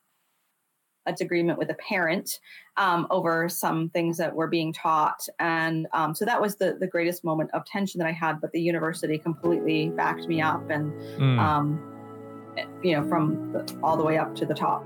a 1.07 1.13
disagreement 1.13 1.59
with 1.59 1.71
a 1.71 1.75
parent 1.75 2.41
um, 2.77 3.07
over 3.11 3.49
some 3.49 3.89
things 3.91 4.17
that 4.17 4.35
were 4.35 4.47
being 4.47 4.73
taught. 4.73 5.29
And 5.39 5.87
um, 5.93 6.15
so 6.15 6.25
that 6.25 6.41
was 6.41 6.57
the, 6.57 6.77
the 6.79 6.87
greatest 6.87 7.25
moment 7.25 7.51
of 7.53 7.65
tension 7.65 7.99
that 7.99 8.07
I 8.07 8.13
had. 8.13 8.41
But 8.41 8.53
the 8.53 8.61
university 8.61 9.19
completely 9.19 9.91
backed 9.91 10.27
me 10.27 10.41
up 10.41 10.69
and, 10.71 10.93
mm. 11.19 11.39
um, 11.39 11.81
you 12.83 12.97
know, 12.97 13.09
from 13.09 13.53
the, 13.53 13.79
all 13.83 13.97
the 13.97 14.05
way 14.05 14.19
up 14.19 14.35
to 14.37 14.47
the 14.47 14.55
top. 14.55 14.85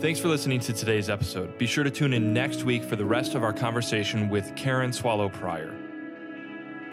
Thanks 0.00 0.18
for 0.18 0.28
listening 0.28 0.60
to 0.60 0.72
today's 0.72 1.10
episode. 1.10 1.58
Be 1.58 1.66
sure 1.66 1.84
to 1.84 1.90
tune 1.90 2.14
in 2.14 2.32
next 2.32 2.64
week 2.64 2.82
for 2.82 2.96
the 2.96 3.04
rest 3.04 3.34
of 3.34 3.44
our 3.44 3.52
conversation 3.52 4.30
with 4.30 4.56
Karen 4.56 4.94
Swallow 4.94 5.28
Prior. 5.28 5.76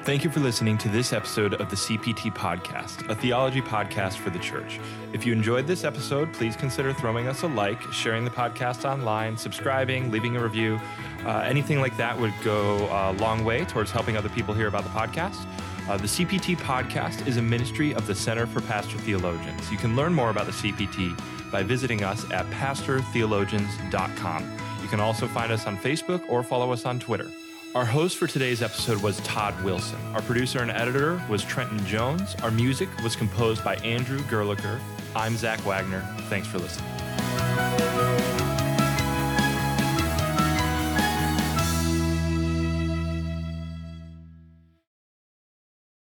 Thank 0.04 0.24
you 0.24 0.30
for 0.30 0.40
listening 0.40 0.78
to 0.80 0.88
this 0.88 1.12
episode 1.12 1.56
of 1.56 1.70
the 1.70 1.76
CPT 1.76 2.34
Podcast, 2.34 3.10
a 3.10 3.16
theology 3.16 3.62
podcast 3.62 4.14
for 4.14 4.30
the 4.30 4.40
church. 4.40 4.80
If 5.12 5.26
you 5.26 5.34
enjoyed 5.34 5.68
this 5.68 5.84
episode, 5.84 6.32
please 6.32 6.56
consider 6.56 6.94
throwing 6.94 7.28
us 7.28 7.44
a 7.44 7.48
like, 7.48 7.82
sharing 7.92 8.24
the 8.24 8.30
podcast 8.30 8.90
online, 8.90 9.36
subscribing, 9.36 10.10
leaving 10.10 10.38
a 10.38 10.40
review. 10.42 10.80
Uh, 11.26 11.40
anything 11.40 11.82
like 11.82 11.98
that 11.98 12.18
would 12.18 12.34
go 12.42 12.78
a 12.90 13.12
long 13.20 13.44
way 13.44 13.66
towards 13.66 13.92
helping 13.92 14.16
other 14.16 14.30
people 14.30 14.54
hear 14.54 14.68
about 14.68 14.86
the 14.86 14.90
podcast. 14.92 15.46
Uh, 15.90 15.98
the 15.98 16.08
CPT 16.08 16.56
Podcast 16.58 17.28
is 17.28 17.36
a 17.36 17.42
ministry 17.42 17.94
of 17.94 18.08
the 18.08 18.16
Center 18.16 18.48
for 18.48 18.62
Pastor 18.62 18.98
Theologians. 19.00 19.70
You 19.70 19.78
can 19.78 19.98
learn 19.98 20.14
more 20.14 20.30
about 20.30 20.46
the 20.46 20.54
CPT 20.54 21.20
by 21.52 21.64
visiting 21.64 22.04
us 22.04 22.24
at 22.32 22.46
pastortheologians.com. 22.48 24.58
You 24.82 24.88
can 24.88 25.02
also 25.02 25.28
find 25.28 25.52
us 25.52 25.66
on 25.66 25.78
Facebook 25.78 26.22
or 26.30 26.44
follow 26.44 26.72
us 26.72 26.86
on 26.86 26.98
Twitter. 27.00 27.30
Our 27.78 27.86
host 27.86 28.18
for 28.18 28.26
today's 28.26 28.64
episode 28.64 29.04
was 29.04 29.20
Todd 29.20 29.54
Wilson. 29.64 30.00
Our 30.16 30.22
producer 30.24 30.64
and 30.64 30.72
editor 30.72 31.22
was 31.30 31.44
Trenton 31.44 31.86
Jones. 31.86 32.34
Our 32.42 32.50
music 32.50 32.90
was 33.04 33.16
composed 33.16 33.64
by 33.64 33.76
Andrew 33.76 34.18
Gerlicher. 34.22 34.80
I'm 35.16 35.38
Zach 35.38 35.64
Wagner. 35.64 36.02
Thanks 36.22 36.48
for 36.48 36.58
listening. 36.58 38.17